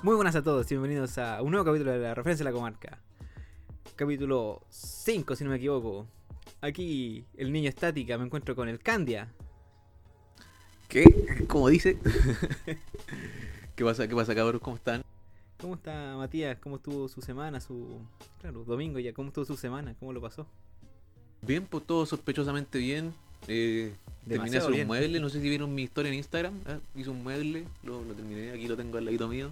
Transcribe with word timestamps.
Muy 0.00 0.14
buenas 0.14 0.36
a 0.36 0.42
todos 0.44 0.64
y 0.70 0.76
bienvenidos 0.76 1.18
a 1.18 1.42
un 1.42 1.50
nuevo 1.50 1.64
capítulo 1.64 1.90
de 1.90 1.98
la 1.98 2.14
referencia 2.14 2.44
de 2.44 2.52
la 2.52 2.54
comarca. 2.54 3.00
Capítulo 3.96 4.62
5, 4.70 5.34
si 5.34 5.42
no 5.42 5.50
me 5.50 5.56
equivoco. 5.56 6.06
Aquí, 6.60 7.24
el 7.36 7.50
niño 7.50 7.68
estática, 7.68 8.16
me 8.16 8.24
encuentro 8.24 8.54
con 8.54 8.68
el 8.68 8.78
Candia. 8.78 9.28
¿Qué? 10.86 11.04
¿Cómo 11.48 11.68
dice? 11.68 11.98
¿Qué 13.74 13.84
pasa? 13.84 14.06
¿Qué 14.06 14.14
pasa, 14.14 14.36
cabros? 14.36 14.62
¿Cómo 14.62 14.76
están? 14.76 15.02
¿Cómo 15.60 15.74
está 15.74 16.14
Matías? 16.16 16.56
¿Cómo 16.60 16.76
estuvo 16.76 17.08
su 17.08 17.20
semana? 17.20 17.60
Su. 17.60 17.98
Claro, 18.40 18.62
domingo 18.62 19.00
ya. 19.00 19.12
¿Cómo 19.12 19.28
estuvo 19.28 19.46
su 19.46 19.56
semana? 19.56 19.96
¿Cómo 19.98 20.12
lo 20.12 20.20
pasó? 20.20 20.46
Bien, 21.42 21.66
pues 21.66 21.84
todo 21.84 22.06
sospechosamente 22.06 22.78
bien. 22.78 23.12
Eh, 23.48 23.92
terminé 24.28 24.52
de 24.52 24.58
hacer 24.58 24.70
bien. 24.70 24.82
un 24.82 24.86
mueble, 24.86 25.18
no 25.18 25.28
sé 25.28 25.40
si 25.40 25.48
vieron 25.48 25.74
mi 25.74 25.82
historia 25.82 26.12
en 26.12 26.18
Instagram. 26.18 26.54
¿eh? 26.68 26.78
Hice 26.94 27.10
un 27.10 27.24
mueble, 27.24 27.64
lo, 27.82 28.04
lo 28.04 28.14
terminé, 28.14 28.52
aquí 28.52 28.68
lo 28.68 28.76
tengo 28.76 28.96
al 28.96 29.04
ladito 29.04 29.26
mío. 29.26 29.50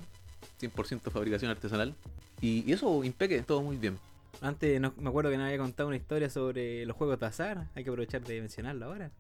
100% 0.61 1.11
fabricación 1.11 1.51
artesanal. 1.51 1.95
Y, 2.41 2.69
y 2.69 2.73
eso, 2.73 3.05
impeque, 3.05 3.43
todo 3.43 3.63
muy 3.63 3.77
bien. 3.77 3.99
Antes 4.41 4.81
no, 4.81 4.93
me 4.99 5.09
acuerdo 5.09 5.31
que 5.31 5.37
nos 5.37 5.47
había 5.47 5.59
contado 5.59 5.89
una 5.89 5.97
historia 5.97 6.29
sobre 6.29 6.85
los 6.85 6.97
juegos 6.97 7.19
de 7.19 7.27
azar. 7.27 7.69
Hay 7.75 7.85
que 7.85 7.91
aprovechar 7.91 8.23
de 8.23 8.41
mencionarlo 8.41 8.87
ahora. 8.87 9.11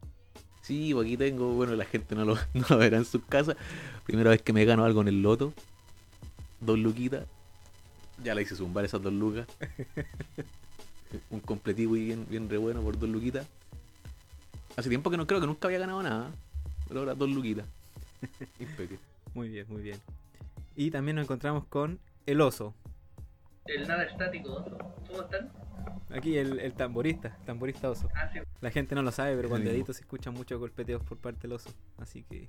Sí, 0.62 0.92
pues 0.92 1.06
aquí 1.06 1.16
tengo, 1.16 1.52
bueno, 1.52 1.74
la 1.74 1.84
gente 1.84 2.14
no 2.14 2.24
lo, 2.24 2.34
no 2.54 2.66
lo 2.68 2.78
verá 2.78 2.98
en 2.98 3.04
sus 3.04 3.22
casas. 3.24 3.56
Primera 4.04 4.30
vez 4.30 4.42
que 4.42 4.52
me 4.52 4.64
gano 4.64 4.84
algo 4.84 5.00
en 5.00 5.08
el 5.08 5.22
loto. 5.22 5.52
Dos 6.60 6.78
luquitas. 6.78 7.24
Ya 8.22 8.34
la 8.34 8.42
hice 8.42 8.56
zumbar 8.56 8.84
esas 8.84 9.02
dos 9.02 9.12
lucas. 9.12 9.46
un 11.30 11.40
completivo 11.40 11.96
y 11.96 12.04
bien, 12.04 12.26
bien 12.28 12.48
re 12.48 12.56
bueno 12.58 12.82
por 12.82 12.98
dos 12.98 13.08
luquitas. 13.08 13.46
Hace 14.76 14.88
tiempo 14.88 15.10
que 15.10 15.16
no 15.16 15.26
creo 15.26 15.40
que 15.40 15.46
nunca 15.46 15.68
había 15.68 15.78
ganado 15.78 16.02
nada. 16.02 16.30
Pero 16.88 17.00
ahora 17.00 17.14
dos 17.14 17.30
luquitas. 17.30 17.66
Impeque. 18.60 18.98
Muy 19.34 19.48
bien, 19.48 19.66
muy 19.68 19.82
bien. 19.82 19.98
Y 20.76 20.90
también 20.90 21.16
nos 21.16 21.24
encontramos 21.24 21.64
con 21.66 21.98
el 22.26 22.40
oso. 22.40 22.74
El 23.66 23.88
nada 23.88 24.04
estático, 24.04 24.52
oso. 24.54 24.76
¿Cómo 25.08 25.22
están? 25.22 25.50
Aquí 26.10 26.36
el, 26.38 26.60
el 26.60 26.74
tamborista, 26.74 27.36
tamborista 27.44 27.90
oso. 27.90 28.08
Ah, 28.14 28.28
sí. 28.32 28.38
La 28.60 28.70
gente 28.70 28.94
no 28.94 29.02
lo 29.02 29.10
sabe, 29.10 29.34
pero 29.36 29.48
cuando 29.48 29.70
Sí. 29.70 29.76
edito 29.76 29.92
se 29.92 30.02
escuchan 30.02 30.34
muchos 30.34 30.60
golpeteos 30.60 31.02
por 31.02 31.18
parte 31.18 31.42
del 31.42 31.52
oso. 31.54 31.70
Así 31.98 32.22
que. 32.24 32.48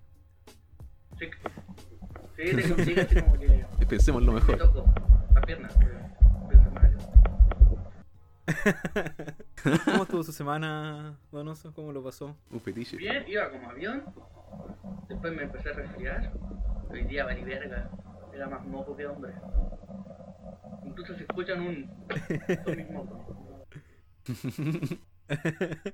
Sí, 1.17 1.29
sí 2.35 2.55
te 2.55 2.69
consigo 2.69 3.01
así 3.01 3.21
como 3.21 3.39
que 3.39 3.65
Pensemos 3.89 4.21
lo 4.21 4.33
te 4.33 4.39
mejor. 4.39 4.57
toco 4.57 4.85
la 5.33 5.41
pierna. 5.41 5.69
¿Cómo 9.85 10.03
estuvo 10.03 10.23
su 10.23 10.31
semana, 10.31 11.17
Don 11.31 11.47
Oso? 11.49 11.73
¿Cómo 11.73 11.91
lo 11.91 12.03
pasó? 12.03 12.35
Un 12.51 12.61
fetiche. 12.61 12.95
Bien, 12.97 13.23
iba 13.27 13.49
como 13.49 13.69
avión. 13.69 14.03
Después 15.09 15.33
me 15.33 15.43
empecé 15.43 15.69
a 15.69 15.73
resfriar. 15.73 16.31
Hoy 16.89 17.03
día 17.05 17.25
valí 17.25 17.43
verga. 17.43 17.89
Era 18.37 18.47
más 18.47 18.65
moco 18.67 18.95
que 18.95 19.07
hombre. 19.07 19.33
Incluso 20.85 21.15
se 21.15 21.23
escuchan 21.23 21.59
un. 21.59 21.89
Mis 22.77 22.89
mocos. 22.91 23.19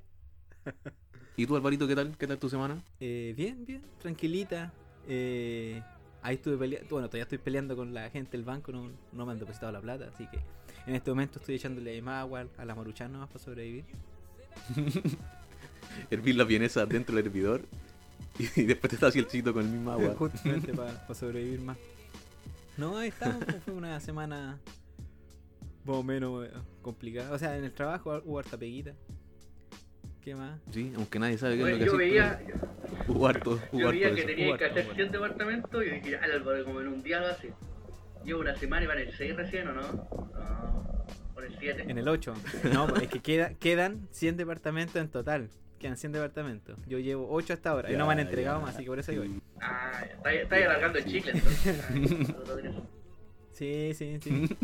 ¿Y 1.38 1.48
tú, 1.48 1.56
Alvarito, 1.56 1.88
qué 1.88 1.96
tal? 1.96 2.18
¿Qué 2.18 2.28
tal 2.28 2.38
tu 2.38 2.50
semana? 2.50 2.84
Eh, 3.00 3.34
bien, 3.38 3.66
bien, 3.66 3.82
tranquilita. 3.98 4.74
Eh, 5.08 5.82
ahí 6.22 6.36
estuve 6.36 6.58
peleando. 6.58 6.90
Bueno, 6.90 7.08
todavía 7.08 7.24
estoy 7.24 7.38
peleando 7.38 7.78
con 7.78 7.94
la 7.94 8.10
gente 8.10 8.32
del 8.32 8.44
banco, 8.44 8.74
no, 8.74 8.92
no 9.14 9.26
me 9.26 9.32
han 9.32 9.40
depositado 9.40 9.72
la 9.72 9.80
plata. 9.80 10.10
Así 10.14 10.28
que 10.28 10.40
en 10.86 10.96
este 10.96 11.12
momento 11.12 11.40
estoy 11.40 11.56
echándole 11.56 12.02
más 12.02 12.24
agua 12.24 12.46
a 12.58 12.66
la 12.66 12.76
maruchan 12.76 13.14
nomás 13.14 13.30
para 13.30 13.40
sobrevivir. 13.40 13.86
Hervir 16.12 16.36
la 16.36 16.44
vienesa 16.44 16.86
dentro 16.86 17.16
del 17.16 17.26
hervidor. 17.26 17.62
Y 18.38 18.64
después 18.64 18.90
te 18.90 18.96
estás 18.96 19.10
así 19.10 19.20
el 19.20 19.28
chito 19.28 19.54
con 19.54 19.64
el 19.64 19.72
mismo 19.72 19.92
agua. 19.92 20.14
Justamente 20.16 20.74
para 20.74 21.14
sobrevivir 21.14 21.62
más. 21.62 21.78
No, 22.78 22.98
ahí 22.98 23.10
estamos. 23.10 23.44
pues, 23.46 23.64
Fue 23.64 23.74
una 23.74 24.00
semana 24.00 24.60
más 25.86 25.98
o 25.98 26.04
menos 26.04 26.46
eh, 26.48 26.52
complicada. 26.82 27.32
O 27.32 27.38
sea, 27.40 27.58
en 27.58 27.64
el 27.66 27.74
trabajo 27.74 28.22
hubo 28.26 28.40
harta 28.40 28.58
peguita. 28.58 28.94
¿Qué 30.22 30.36
más? 30.36 30.60
Sí, 30.72 30.94
aunque 30.96 31.20
nadie 31.20 31.38
sabe 31.38 31.58
qué 31.58 31.60
es 31.60 31.78
Bueno, 31.78 31.78
lo 31.78 31.80
que 31.80 31.86
yo 31.86 32.24
haces, 32.26 32.38
veía, 32.38 32.42
pero 32.46 33.14
Hubo 33.14 33.28
harto, 33.28 33.60
hubo 33.74 33.80
yo 33.82 33.90
veía 33.90 34.14
que 34.14 34.20
eso. 34.22 34.28
tenía 34.28 34.58
que 34.58 34.66
hacer 34.66 34.78
huerto. 34.86 34.96
100 34.96 35.12
departamentos 35.12 35.84
y 35.86 35.90
dije, 35.90 36.12
ya, 36.12 36.20
Álvaro, 36.24 36.64
como 36.64 36.80
en 36.82 36.88
un 36.88 37.04
día 37.04 37.20
lo 37.20 37.28
hace. 37.28 37.54
Llevo 38.24 38.40
una 38.40 38.56
semana 38.56 38.86
y 38.86 38.88
van 38.88 39.00
el 39.00 39.12
6 39.14 39.36
recién, 39.36 39.68
¿o 39.68 39.74
no? 39.74 39.82
No, 39.82 41.06
por 41.34 41.44
el 41.44 41.58
7. 41.60 41.84
En 41.90 41.98
el 41.98 42.08
8. 42.08 42.34
No, 42.74 42.88
pues, 42.88 43.02
es 43.04 43.08
que 43.10 43.20
queda, 43.20 43.54
quedan 43.56 44.08
100 44.12 44.38
departamentos 44.38 44.96
en 44.96 45.10
total. 45.10 45.50
Quedan 45.84 45.98
100 45.98 46.14
departamentos. 46.14 46.80
Yo 46.88 46.98
llevo 46.98 47.28
8 47.30 47.52
hasta 47.56 47.72
ahora. 47.72 47.92
y 47.92 47.98
no 47.98 48.08
me 48.08 48.14
han 48.14 48.22
entregado 48.22 48.58
ya. 48.60 48.66
más, 48.66 48.76
así 48.76 48.86
que 48.86 48.90
por 48.90 49.00
eso 49.00 49.12
yo 49.12 49.20
voy. 49.20 49.42
Ah, 49.60 50.06
está, 50.16 50.56
alargando 50.56 50.98
el 50.98 51.04
chicle 51.04 51.34
entonces. 51.34 51.78
Sí, 53.52 53.92
sí, 53.94 54.18
sí. 54.22 54.58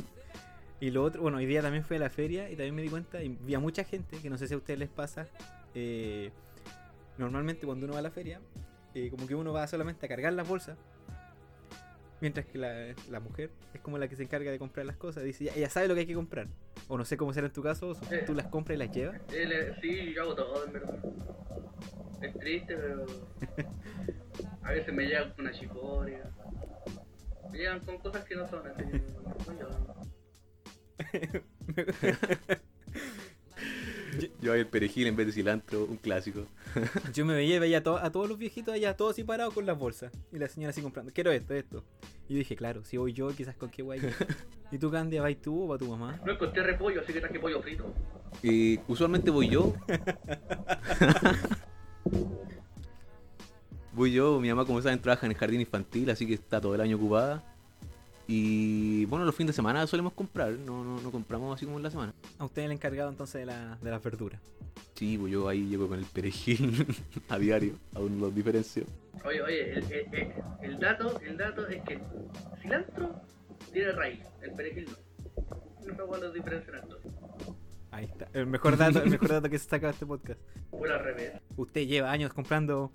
y 0.79 0.91
lo 0.91 1.03
otro, 1.03 1.21
bueno, 1.21 1.39
hoy 1.39 1.45
día 1.45 1.61
también 1.61 1.83
fui 1.83 1.97
a 1.97 1.99
la 1.99 2.09
feria 2.09 2.49
y 2.49 2.55
también 2.55 2.73
me 2.73 2.81
di 2.83 2.87
cuenta, 2.87 3.21
y 3.21 3.37
vi 3.41 3.53
a 3.53 3.59
mucha 3.59 3.83
gente, 3.83 4.17
que 4.21 4.29
no 4.29 4.37
sé 4.37 4.47
si 4.47 4.53
a 4.53 4.57
ustedes 4.57 4.79
les 4.79 4.87
pasa, 4.87 5.27
eh, 5.75 6.31
normalmente 7.17 7.65
cuando 7.65 7.85
uno 7.85 7.95
va 7.95 7.99
a 7.99 8.03
la 8.03 8.11
feria, 8.11 8.39
eh, 8.95 9.09
como 9.09 9.27
que 9.27 9.35
uno 9.35 9.51
va 9.51 9.67
solamente 9.67 10.05
a 10.05 10.09
cargar 10.09 10.31
las 10.31 10.47
bolsas, 10.47 10.77
mientras 12.21 12.45
que 12.45 12.57
la, 12.57 12.95
la 13.09 13.19
mujer 13.19 13.51
es 13.73 13.81
como 13.81 13.97
la 13.97 14.07
que 14.07 14.15
se 14.15 14.23
encarga 14.23 14.51
de 14.51 14.57
comprar 14.57 14.85
las 14.85 14.95
cosas, 14.95 15.25
dice, 15.25 15.43
ya, 15.43 15.53
ella 15.53 15.69
sabe 15.69 15.89
lo 15.89 15.95
que 15.95 15.99
hay 15.99 16.07
que 16.07 16.15
comprar. 16.15 16.47
O 16.89 16.97
no 16.97 17.05
sé 17.05 17.15
cómo 17.17 17.31
será 17.33 17.47
en 17.47 17.53
tu 17.53 17.61
caso, 17.61 17.95
tú 18.25 18.33
las 18.33 18.47
compras 18.47 18.75
y 18.75 18.79
las 18.79 18.91
llevas. 18.91 19.21
Eh, 19.31 19.73
sí, 19.81 20.11
yo 20.13 20.23
hago 20.23 20.35
todo, 20.35 20.65
en 20.65 20.73
verdad. 20.73 20.95
Es 22.21 22.33
triste, 22.37 22.75
pero. 22.75 23.05
A 24.63 24.71
veces 24.71 24.93
me 24.93 25.05
llegan 25.05 25.31
con 25.31 25.45
una 25.45 25.51
chicoria. 25.57 26.23
Me 27.51 27.57
llegan 27.59 27.79
con 27.81 27.97
cosas 27.99 28.23
que 28.25 28.35
no 28.35 28.47
son 28.49 28.67
así. 28.67 28.83
no 29.47 29.59
yo. 29.59 29.69
Yo 34.41 34.53
el 34.53 34.67
perejil 34.67 35.07
en 35.07 35.15
vez 35.15 35.27
de 35.27 35.33
cilantro, 35.33 35.85
un 35.85 35.97
clásico. 35.97 36.45
Yo 37.13 37.25
me 37.25 37.33
veía 37.35 37.55
y 37.55 37.59
veía 37.59 37.77
a, 37.79 37.83
to- 37.83 37.97
a 38.01 38.11
todos 38.11 38.27
los 38.27 38.37
viejitos 38.37 38.73
allá, 38.73 38.95
todos 38.97 39.11
así 39.11 39.23
parados 39.23 39.53
con 39.53 39.65
las 39.65 39.77
bolsas. 39.77 40.11
Y 40.31 40.39
la 40.39 40.47
señora 40.47 40.71
así 40.71 40.81
comprando, 40.81 41.11
quiero 41.13 41.31
esto, 41.31 41.53
esto. 41.53 41.83
Y 42.29 42.33
yo 42.33 42.37
dije, 42.37 42.55
claro, 42.55 42.83
si 42.83 42.95
voy 42.95 43.11
yo, 43.11 43.29
quizás 43.29 43.55
con 43.55 43.71
qué 43.71 43.81
guay. 43.81 44.01
¿Y 44.71 44.77
tú, 44.77 44.91
Candia, 44.91 45.23
vas 45.23 45.35
tú 45.41 45.63
o 45.63 45.67
va 45.67 45.79
tu 45.79 45.89
mamá? 45.89 46.19
No 46.23 46.31
encontré 46.31 46.61
repollo, 46.61 47.01
así 47.01 47.11
que 47.11 47.19
traje 47.19 47.39
pollo 47.39 47.59
frito. 47.59 47.91
Y 48.43 48.79
usualmente 48.87 49.31
voy 49.31 49.49
yo. 49.49 49.73
voy 53.93 54.11
yo, 54.11 54.39
mi 54.39 54.49
mamá 54.49 54.65
como 54.65 54.79
saben 54.79 55.01
trabaja 55.01 55.25
en 55.25 55.31
el 55.31 55.39
jardín 55.39 55.61
infantil, 55.61 56.11
así 56.11 56.27
que 56.27 56.35
está 56.35 56.61
todo 56.61 56.75
el 56.75 56.81
año 56.81 56.97
ocupada. 56.97 57.43
Y 58.31 59.05
bueno, 59.05 59.25
los 59.25 59.33
fines 59.35 59.47
de 59.47 59.55
semana 59.55 59.87
solemos 59.87 60.13
comprar, 60.13 60.51
no, 60.51 60.83
no, 60.83 61.01
no 61.01 61.11
compramos 61.11 61.55
así 61.55 61.65
como 61.65 61.77
en 61.77 61.83
la 61.83 61.89
semana. 61.89 62.13
A 62.37 62.45
usted 62.45 62.61
el 62.61 62.71
encargado 62.71 63.09
entonces 63.09 63.39
de, 63.41 63.47
la, 63.47 63.75
de 63.81 63.89
las 63.89 64.03
verduras. 64.03 64.39
Sí, 64.93 65.17
pues 65.17 65.31
yo 65.33 65.47
ahí 65.49 65.65
llego 65.67 65.87
con 65.87 65.97
el 65.97 66.05
perejil 66.05 66.85
a 67.29 67.39
diario, 67.39 67.73
aún 67.95 68.19
los 68.19 68.35
diferencio. 68.35 68.83
Oye, 69.25 69.41
oye, 69.41 69.71
el, 69.73 69.83
el- 69.91 70.13
el- 70.13 70.33
el 70.61 70.79
dato, 70.79 71.19
el 71.21 71.37
dato 71.37 71.67
es 71.69 71.81
que 71.81 71.93
el 71.95 72.01
cilantro 72.61 73.19
tiene 73.73 73.93
raíz, 73.93 74.19
el 74.43 74.51
perejil 74.51 74.85
no. 74.85 74.97
No 75.87 75.95
sé 75.95 76.01
cuál 76.07 76.21
es 76.21 76.27
la 76.27 76.33
diferencia 76.35 76.71
en 76.73 76.79
esto. 76.83 76.99
Ahí 77.89 78.05
está. 78.05 78.27
El 78.33 78.45
mejor 78.45 78.77
dato, 78.77 79.01
el 79.01 79.09
mejor 79.09 79.29
dato 79.29 79.49
que 79.49 79.57
se 79.57 79.67
saca 79.67 79.87
de 79.87 79.93
este 79.93 80.05
podcast. 80.05 80.39
O 80.71 80.85
al 80.85 80.99
revés. 81.03 81.33
Usted 81.57 81.87
lleva 81.87 82.11
años 82.11 82.31
comprando. 82.31 82.91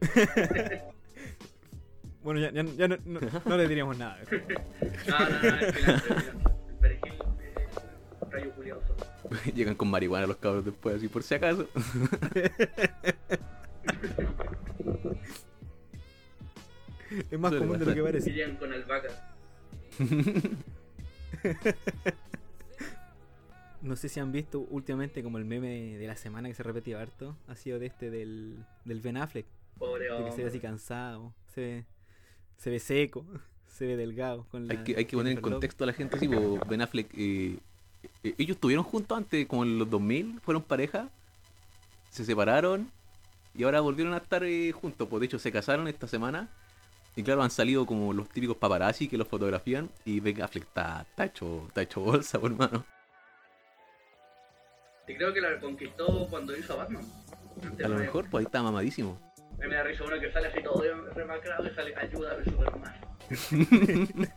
bueno, 2.22 2.40
ya, 2.40 2.50
ya- 2.52 2.64
ya 2.64 2.88
no, 2.88 2.96
no- 3.04 3.20
no 3.44 3.56
le 3.56 3.68
diríamos 3.68 3.98
nada. 3.98 4.18
No, 5.08 5.18
no, 5.18 5.26
no, 5.26 5.72
cilantro, 5.72 6.14
el 6.68 6.74
perejil 6.80 7.12
es 7.14 8.30
rayo 8.30 8.50
curioso. 8.52 8.96
Llegan 9.54 9.74
con 9.74 9.88
marihuana 9.90 10.26
los 10.26 10.36
cabros 10.36 10.64
después, 10.64 10.96
así 10.96 11.08
por 11.08 11.22
si 11.22 11.34
acaso. 11.34 11.68
Es 17.30 17.38
más 17.38 17.50
Suele 17.50 17.66
común 17.66 17.78
de 17.78 17.84
lo 17.86 17.94
que 17.94 18.02
parece. 18.02 18.32
llegan 18.32 18.56
con 18.56 18.72
albahaca. 18.72 19.08
No 23.82 23.96
sé 23.96 24.08
si 24.08 24.20
han 24.20 24.32
visto 24.32 24.60
últimamente 24.70 25.22
como 25.22 25.38
el 25.38 25.44
meme 25.44 25.98
de 25.98 26.06
la 26.06 26.16
semana 26.16 26.48
que 26.48 26.54
se 26.54 26.62
repetía 26.62 27.00
harto. 27.00 27.36
Ha 27.48 27.54
sido 27.56 27.78
de 27.78 27.86
este 27.86 28.10
del, 28.10 28.64
del 28.84 29.00
Ben 29.00 29.16
Affleck. 29.16 29.46
Pobre 29.78 30.04
De 30.04 30.24
que 30.24 30.30
se 30.32 30.42
ve 30.42 30.48
así 30.48 30.56
hombre. 30.56 30.60
cansado. 30.60 31.34
Se 31.48 31.60
ve, 31.60 31.84
se 32.58 32.70
ve 32.70 32.80
seco. 32.80 33.24
Se 33.72 33.86
ve 33.86 33.96
delgado. 33.96 34.44
Con 34.50 34.70
Hay 34.70 34.84
que, 34.84 34.96
hay 34.96 35.06
que 35.06 35.16
poner 35.16 35.32
en 35.32 35.40
contexto 35.40 35.84
a 35.84 35.86
la 35.86 35.94
gente 35.94 36.16
así, 36.16 36.28
po, 36.28 36.60
Ben 36.68 36.82
Affleck, 36.82 37.08
eh, 37.14 37.56
eh, 38.22 38.34
ellos 38.36 38.56
estuvieron 38.56 38.84
juntos 38.84 39.16
antes, 39.16 39.46
como 39.46 39.64
en 39.64 39.78
los 39.78 39.88
2000, 39.88 40.40
fueron 40.40 40.62
pareja, 40.62 41.08
se 42.10 42.24
separaron 42.24 42.90
y 43.54 43.64
ahora 43.64 43.80
volvieron 43.80 44.14
a 44.14 44.18
estar 44.18 44.44
eh, 44.44 44.72
juntos, 44.72 45.08
pues 45.08 45.20
de 45.20 45.26
hecho 45.26 45.38
se 45.38 45.50
casaron 45.50 45.88
esta 45.88 46.06
semana 46.06 46.48
y 47.16 47.22
claro, 47.22 47.42
han 47.42 47.50
salido 47.50 47.84
como 47.84 48.12
los 48.12 48.28
típicos 48.28 48.56
paparazzi 48.56 49.08
que 49.08 49.18
los 49.18 49.28
fotografían 49.28 49.90
y 50.04 50.20
Ben 50.20 50.40
Affleck 50.42 50.64
está, 50.64 51.06
está 51.08 51.24
hecho, 51.24 51.64
está 51.68 51.82
hecho 51.82 52.00
bolsa, 52.00 52.38
por 52.40 52.52
hermano. 52.52 52.84
Y 55.06 55.14
creo 55.14 55.32
que 55.32 55.40
la 55.40 55.58
conquistó 55.58 56.26
cuando 56.30 56.56
hizo 56.56 56.72
a 56.74 56.76
Batman. 56.76 57.04
A 57.84 57.88
lo 57.88 57.98
mejor, 57.98 58.30
pues 58.30 58.42
ahí 58.42 58.46
está 58.46 58.62
mamadísimo. 58.62 59.18
A 59.62 59.68
me 59.68 59.74
da 59.76 59.82
risa 59.84 60.04
uno 60.04 60.18
que 60.18 60.32
sale 60.32 60.48
así 60.48 60.62
todo 60.62 60.82
remacrado 61.14 61.66
y 61.66 61.74
sale 61.74 61.94
ayúdame 61.96 62.44
Superman. 62.44 62.94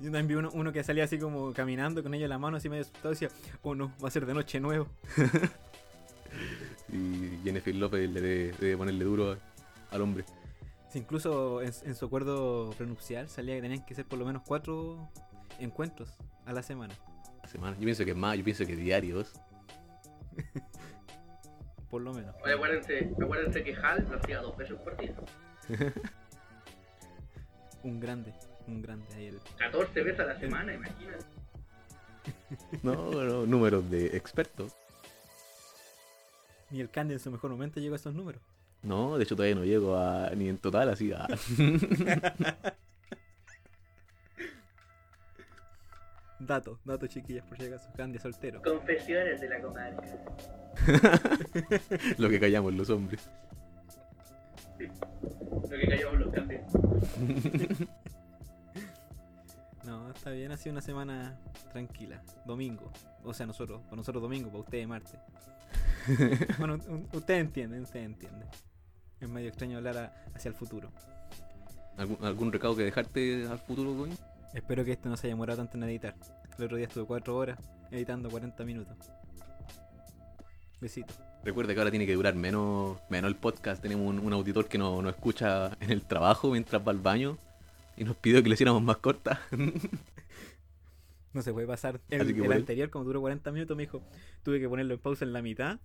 Yo 0.00 0.12
también 0.12 0.28
vi 0.28 0.34
uno, 0.34 0.50
uno 0.52 0.72
que 0.72 0.84
salía 0.84 1.04
así 1.04 1.18
como 1.18 1.52
caminando 1.52 2.02
con 2.02 2.14
ella 2.14 2.24
en 2.24 2.30
la 2.30 2.38
mano, 2.38 2.56
así 2.56 2.68
medio 2.68 2.82
asustado, 2.82 3.10
y 3.10 3.14
decía, 3.18 3.30
oh 3.62 3.74
no, 3.74 3.92
va 4.02 4.08
a 4.08 4.10
ser 4.10 4.26
de 4.26 4.34
noche 4.34 4.60
nuevo. 4.60 4.88
Y 6.90 7.38
Jennifer 7.44 7.74
López 7.74 8.08
le 8.10 8.20
debe, 8.20 8.52
debe 8.58 8.76
ponerle 8.76 9.04
duro 9.04 9.32
a- 9.32 9.38
al 9.94 10.00
hombre. 10.02 10.24
Sí, 10.90 10.98
incluso 11.00 11.60
en, 11.60 11.70
en 11.84 11.94
su 11.94 12.06
acuerdo 12.06 12.70
prenupcial 12.78 13.28
salía 13.28 13.54
que 13.56 13.60
tenían 13.62 13.84
que 13.84 13.94
ser 13.94 14.06
por 14.06 14.18
lo 14.18 14.24
menos 14.24 14.42
cuatro 14.46 15.10
encuentros 15.58 16.16
a 16.46 16.52
la 16.54 16.62
semana. 16.62 16.94
La 17.42 17.48
semana. 17.48 17.76
Yo 17.76 17.84
pienso 17.84 18.04
que 18.06 18.12
es 18.12 18.16
más, 18.16 18.38
yo 18.38 18.44
pienso 18.44 18.64
que 18.66 18.74
diarios. 18.76 19.32
Por 21.90 22.02
lo 22.02 22.12
menos. 22.12 22.34
Oye, 22.42 22.54
acuérdense, 22.54 23.10
acuérdense 23.20 23.64
que 23.64 23.74
Hal 23.74 24.06
lo 24.10 24.18
hacía 24.18 24.40
dos 24.40 24.56
veces 24.56 24.76
por 24.78 24.96
día. 24.96 25.14
Un 27.82 28.00
grande, 28.00 28.34
un 28.66 28.82
grande 28.82 29.06
ahí 29.14 29.26
el. 29.26 29.40
14 29.56 30.02
veces 30.02 30.20
a 30.20 30.24
la 30.24 30.38
semana, 30.38 30.74
imagínate. 30.74 31.24
No, 32.82 33.12
no, 33.12 33.46
números 33.46 33.88
de 33.90 34.16
expertos. 34.16 34.74
Ni 36.70 36.80
el 36.80 36.90
Candy 36.90 37.14
en 37.14 37.20
su 37.20 37.30
mejor 37.30 37.50
momento 37.50 37.80
llegó 37.80 37.94
a 37.94 37.96
esos 37.96 38.14
números. 38.14 38.42
No, 38.82 39.16
de 39.16 39.24
hecho 39.24 39.36
todavía 39.36 39.54
no 39.54 39.64
llego 39.64 39.96
a 39.96 40.30
ni 40.30 40.48
en 40.48 40.58
total 40.58 40.90
así 40.90 41.12
a... 41.12 41.26
Dato, 46.40 46.78
dato 46.84 47.06
chiquillas 47.06 47.44
por 47.44 47.58
si 47.58 47.66
acaso. 47.66 47.88
Candy 47.96 48.18
soltero. 48.18 48.62
Confesiones 48.62 49.40
de 49.40 49.48
la 49.48 49.60
comarca. 49.60 50.06
lo 52.18 52.28
que 52.28 52.38
callamos 52.40 52.74
los 52.74 52.88
hombres. 52.90 53.28
Lo 54.78 55.68
que 55.78 55.88
callamos 55.88 56.20
los 56.20 56.32
cambios. 56.34 56.62
No, 59.84 60.10
está 60.10 60.30
bien, 60.32 60.52
ha 60.52 60.56
sido 60.58 60.72
una 60.72 60.82
semana 60.82 61.38
tranquila. 61.72 62.22
Domingo. 62.44 62.92
O 63.24 63.32
sea, 63.32 63.46
nosotros, 63.46 63.80
para 63.84 63.96
nosotros 63.96 64.22
domingo, 64.22 64.48
para 64.50 64.60
ustedes 64.60 64.86
martes. 64.86 65.14
bueno, 66.58 66.78
ustedes 67.14 67.40
entienden, 67.40 67.82
ustedes 67.84 68.04
entienden. 68.04 68.46
Es 69.18 69.28
medio 69.30 69.48
extraño 69.48 69.78
hablar 69.78 69.96
a- 69.96 70.12
hacia 70.34 70.50
el 70.50 70.54
futuro. 70.54 70.90
¿Algún, 71.96 72.18
algún 72.22 72.52
recado 72.52 72.76
que 72.76 72.82
dejarte 72.82 73.46
al 73.46 73.58
futuro, 73.60 73.96
coño? 73.96 74.14
Espero 74.54 74.84
que 74.84 74.92
esto 74.92 75.08
no 75.08 75.16
se 75.16 75.26
haya 75.26 75.34
demorado 75.34 75.58
tanto 75.58 75.76
en 75.76 75.84
editar. 75.84 76.14
El 76.58 76.64
otro 76.64 76.76
día 76.76 76.86
estuve 76.86 77.06
4 77.06 77.36
horas 77.36 77.58
editando 77.90 78.30
40 78.30 78.64
minutos. 78.64 78.96
Besito. 80.80 81.14
Recuerda 81.44 81.74
que 81.74 81.80
ahora 81.80 81.90
tiene 81.90 82.06
que 82.06 82.14
durar 82.14 82.34
menos, 82.34 82.98
menos 83.10 83.28
el 83.28 83.36
podcast. 83.36 83.82
Tenemos 83.82 84.06
un, 84.06 84.18
un 84.20 84.32
auditor 84.32 84.66
que 84.68 84.78
nos 84.78 85.02
nos 85.02 85.14
escucha 85.14 85.76
en 85.80 85.90
el 85.90 86.02
trabajo 86.02 86.50
mientras 86.50 86.86
va 86.86 86.92
al 86.92 86.98
baño 86.98 87.38
y 87.96 88.04
nos 88.04 88.16
pidió 88.16 88.42
que 88.42 88.48
le 88.48 88.54
hiciéramos 88.54 88.82
más 88.82 88.98
corta. 88.98 89.40
No 91.34 91.42
se 91.42 91.52
puede 91.52 91.66
pasar. 91.66 92.00
El, 92.08 92.42
el 92.42 92.52
anterior, 92.52 92.88
como 92.88 93.04
duró 93.04 93.20
40 93.20 93.52
minutos, 93.52 93.76
me 93.76 93.82
dijo, 93.82 94.02
tuve 94.42 94.58
que 94.58 94.68
ponerlo 94.68 94.94
en 94.94 95.00
pausa 95.00 95.26
en 95.26 95.34
la 95.34 95.42
mitad 95.42 95.78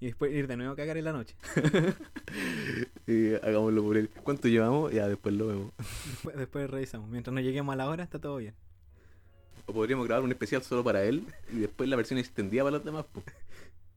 y 0.00 0.06
después 0.06 0.32
ir 0.32 0.46
de 0.46 0.56
nuevo 0.56 0.72
a 0.72 0.76
cagar 0.76 0.96
en 0.96 1.04
la 1.04 1.12
noche. 1.12 1.34
y 3.06 3.34
hagámoslo 3.34 3.82
por 3.82 3.96
él. 3.98 4.08
¿Cuánto 4.22 4.48
llevamos? 4.48 4.92
Ya 4.92 5.06
después 5.06 5.34
lo 5.34 5.48
vemos. 5.48 5.72
Después, 6.06 6.36
después 6.36 6.70
revisamos. 6.70 7.08
Mientras 7.10 7.34
no 7.34 7.40
lleguemos 7.40 7.72
a 7.72 7.76
la 7.76 7.88
hora, 7.88 8.02
está 8.02 8.18
todo 8.18 8.38
bien. 8.38 8.54
O 9.66 9.74
podríamos 9.74 10.06
grabar 10.06 10.24
un 10.24 10.30
especial 10.30 10.62
solo 10.62 10.82
para 10.82 11.04
él 11.04 11.26
y 11.52 11.58
después 11.58 11.88
la 11.88 11.96
versión 11.96 12.18
extendida 12.18 12.62
para 12.62 12.76
los 12.76 12.84
demás. 12.84 13.04
po. 13.12 13.22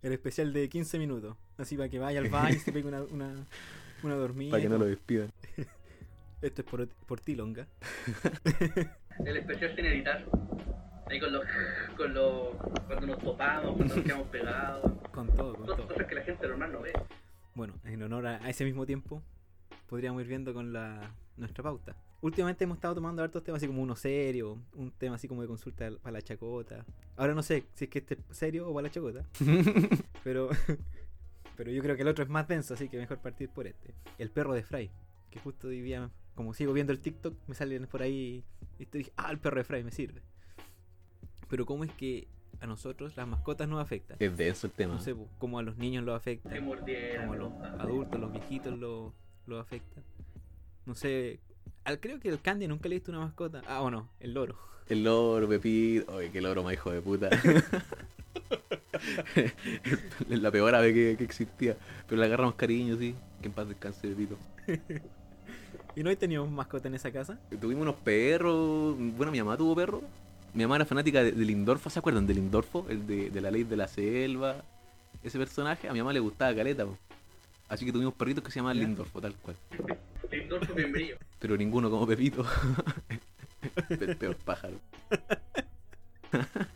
El 0.01 0.11
especial 0.11 0.51
de 0.51 0.67
15 0.67 0.99
minutos. 0.99 1.37
Así 1.57 1.77
para 1.77 1.87
que 1.87 1.99
vaya 1.99 2.19
al 2.19 2.29
baño 2.29 2.55
y 2.55 2.59
se 2.59 2.73
pegue 2.73 2.87
una, 2.87 3.01
una, 3.03 3.47
una 4.03 4.15
dormida. 4.15 4.51
Para 4.51 4.63
que 4.63 4.69
no 4.69 4.77
lo 4.77 4.85
despidan. 4.85 5.31
Esto 6.41 6.61
es 6.61 6.67
por, 6.67 6.85
por 6.89 7.21
ti, 7.21 7.35
Longa. 7.35 7.65
El 9.25 9.37
especial 9.37 9.73
sin 9.73 9.85
editar. 9.85 10.25
Ahí 11.07 11.19
con 11.19 11.33
los. 11.33 11.43
con 11.97 12.13
los. 12.13 12.55
cuando 12.87 13.07
nos 13.07 13.19
topamos, 13.19 13.75
cuando 13.75 13.95
nos 13.95 14.03
quedamos 14.03 14.27
pegados. 14.27 14.91
Con 15.13 15.27
todo, 15.27 15.53
con 15.53 15.67
todo. 15.67 15.87
Cosas 15.87 16.07
que 16.07 16.15
la 16.15 16.23
gente 16.23 16.47
normal 16.47 16.71
no 16.71 16.81
ve. 16.81 16.91
Bueno, 17.53 17.75
en 17.83 18.01
honor 18.01 18.25
a, 18.25 18.43
a 18.43 18.49
ese 18.49 18.65
mismo 18.65 18.83
tiempo, 18.83 19.21
podríamos 19.87 20.19
ir 20.23 20.27
viendo 20.27 20.55
con 20.55 20.73
la 20.73 21.13
nuestra 21.37 21.63
pauta. 21.63 21.95
Últimamente 22.21 22.63
hemos 22.63 22.77
estado 22.77 22.95
tomando 22.95 23.21
hartos 23.21 23.43
temas 23.43 23.59
así 23.59 23.67
como 23.67 23.81
uno 23.83 23.95
serio, 23.95 24.57
un 24.73 24.91
tema 24.91 25.17
así 25.17 25.27
como 25.27 25.41
de 25.41 25.47
consulta 25.47 25.91
para 26.01 26.13
la 26.13 26.21
chacota. 26.21 26.85
Ahora 27.15 27.35
no 27.35 27.43
sé 27.43 27.65
si 27.73 27.85
es 27.85 27.89
que 27.91 27.99
este 27.99 28.15
es 28.15 28.37
serio 28.37 28.67
o 28.67 28.73
para 28.73 28.87
la 28.87 28.91
chacota, 28.91 29.25
pero 30.23 30.49
pero 31.57 31.71
yo 31.71 31.81
creo 31.83 31.95
que 31.95 32.01
el 32.01 32.07
otro 32.07 32.23
es 32.23 32.29
más 32.29 32.47
denso, 32.47 32.73
así 32.73 32.89
que 32.89 32.97
mejor 32.97 33.19
partir 33.19 33.49
por 33.49 33.67
este. 33.67 33.93
El 34.17 34.31
perro 34.31 34.53
de 34.53 34.63
Fry, 34.63 34.89
que 35.29 35.39
justo 35.39 35.67
hoy 35.67 35.81
día, 35.81 36.09
como 36.33 36.53
sigo 36.53 36.73
viendo 36.73 36.93
el 36.93 36.99
TikTok, 36.99 37.35
me 37.47 37.55
salen 37.55 37.87
por 37.87 38.01
ahí 38.01 38.43
y 38.79 38.85
te 38.85 38.99
dije, 38.99 39.11
ah, 39.17 39.29
el 39.29 39.39
perro 39.39 39.57
de 39.57 39.63
Fry 39.63 39.83
me 39.83 39.91
sirve. 39.91 40.21
Pero 41.53 41.67
cómo 41.67 41.83
es 41.83 41.91
que 41.91 42.27
a 42.61 42.65
nosotros 42.65 43.15
las 43.15 43.27
mascotas 43.27 43.69
nos 43.69 43.79
afectan. 43.79 44.17
Es 44.19 44.35
denso 44.35 44.65
el 44.65 44.73
tema. 44.73 44.95
No 44.95 44.99
sé, 44.99 45.13
po, 45.13 45.29
cómo 45.37 45.59
a 45.59 45.61
los 45.61 45.77
niños 45.77 46.03
los 46.03 46.17
afecta 46.17 46.49
como 46.49 46.73
a 46.73 47.35
los 47.35 47.53
adultos, 47.79 48.19
los 48.19 48.31
viejitos 48.31 48.75
lo, 48.79 49.13
lo 49.45 49.59
afectan. 49.59 50.03
No 50.87 50.95
sé, 50.95 51.41
al, 51.83 51.99
creo 51.99 52.19
que 52.19 52.29
el 52.29 52.41
Candy 52.41 52.67
nunca 52.67 52.89
le 52.89 52.95
diste 52.95 53.11
una 53.11 53.19
mascota. 53.19 53.61
Ah, 53.67 53.83
o 53.83 53.91
no, 53.91 54.09
el 54.19 54.33
loro. 54.33 54.57
El 54.89 55.03
loro, 55.03 55.47
Pepito. 55.47 56.11
Oye, 56.15 56.31
qué 56.31 56.41
loro 56.41 56.63
más 56.63 56.73
hijo 56.73 56.89
de 56.89 57.01
puta. 57.01 57.29
Es 57.29 57.61
la 60.41 60.49
peor 60.49 60.73
ave 60.73 60.91
que, 60.91 61.15
que 61.19 61.23
existía. 61.23 61.77
Pero 62.07 62.19
le 62.19 62.25
agarramos 62.25 62.55
cariño, 62.55 62.97
sí. 62.97 63.13
Que 63.41 63.49
en 63.49 63.53
paz 63.53 63.67
descanse, 63.67 64.07
Pepito. 64.07 64.39
¿Y 65.95 66.01
no 66.01 66.09
hay 66.09 66.15
tenido 66.15 66.47
mascota 66.47 66.87
en 66.87 66.95
esa 66.95 67.11
casa? 67.11 67.39
Tuvimos 67.61 67.83
unos 67.83 67.97
perros. 67.97 68.95
Bueno, 68.97 69.31
mi 69.31 69.37
mamá 69.37 69.55
tuvo 69.55 69.75
perros. 69.75 70.01
Mi 70.53 70.63
mamá 70.63 70.75
era 70.75 70.85
fanática 70.85 71.23
de, 71.23 71.31
de 71.31 71.45
Lindorfo. 71.45 71.89
¿Se 71.89 71.99
acuerdan 71.99 72.27
de 72.27 72.35
Lindorfo? 72.35 72.85
El 72.89 73.07
de, 73.07 73.29
de 73.29 73.41
la 73.41 73.49
ley 73.49 73.63
de 73.63 73.75
la 73.75 73.87
selva. 73.87 74.63
Ese 75.23 75.39
personaje. 75.39 75.87
A 75.89 75.93
mi 75.93 75.99
mamá 75.99 76.13
le 76.13 76.19
gustaba 76.19 76.53
caleta. 76.55 76.85
po. 76.85 76.97
Así 77.69 77.85
que 77.85 77.91
tuvimos 77.91 78.13
perritos 78.13 78.43
que 78.43 78.51
se 78.51 78.59
llamaban. 78.59 78.77
Lindorfo, 78.77 79.19
tal 79.19 79.33
cual. 79.35 79.55
Lindorfo 80.31 80.73
bien 80.73 80.91
brillo. 80.91 81.17
Pero 81.39 81.57
ninguno 81.57 81.89
como 81.89 82.05
Pepito. 82.05 82.45
el 83.89 84.17
peor 84.17 84.35
pájaro. 84.37 84.77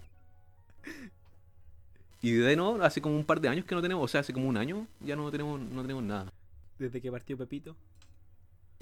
y 2.21 2.31
de 2.31 2.56
no, 2.56 2.81
hace 2.81 3.01
como 3.01 3.15
un 3.15 3.25
par 3.25 3.41
de 3.41 3.50
años 3.50 3.65
que 3.65 3.75
no 3.75 3.81
tenemos, 3.81 4.03
o 4.03 4.07
sea, 4.07 4.21
hace 4.21 4.33
como 4.33 4.47
un 4.47 4.57
año 4.57 4.88
ya 5.01 5.15
no 5.15 5.30
tenemos, 5.31 5.59
no 5.59 5.81
tenemos 5.81 6.03
nada. 6.03 6.31
Desde 6.80 7.01
que 7.01 7.12
partió 7.12 7.38
Pepito. 7.38 7.75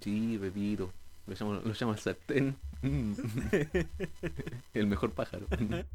Sí, 0.01 0.37
Pepito. 0.39 0.91
Lo 1.27 1.61
lo 1.61 1.73
llama 1.73 1.93
el 1.93 1.99
sartén. 1.99 2.55
El 4.73 4.87
mejor 4.87 5.11
pájaro. 5.11 5.47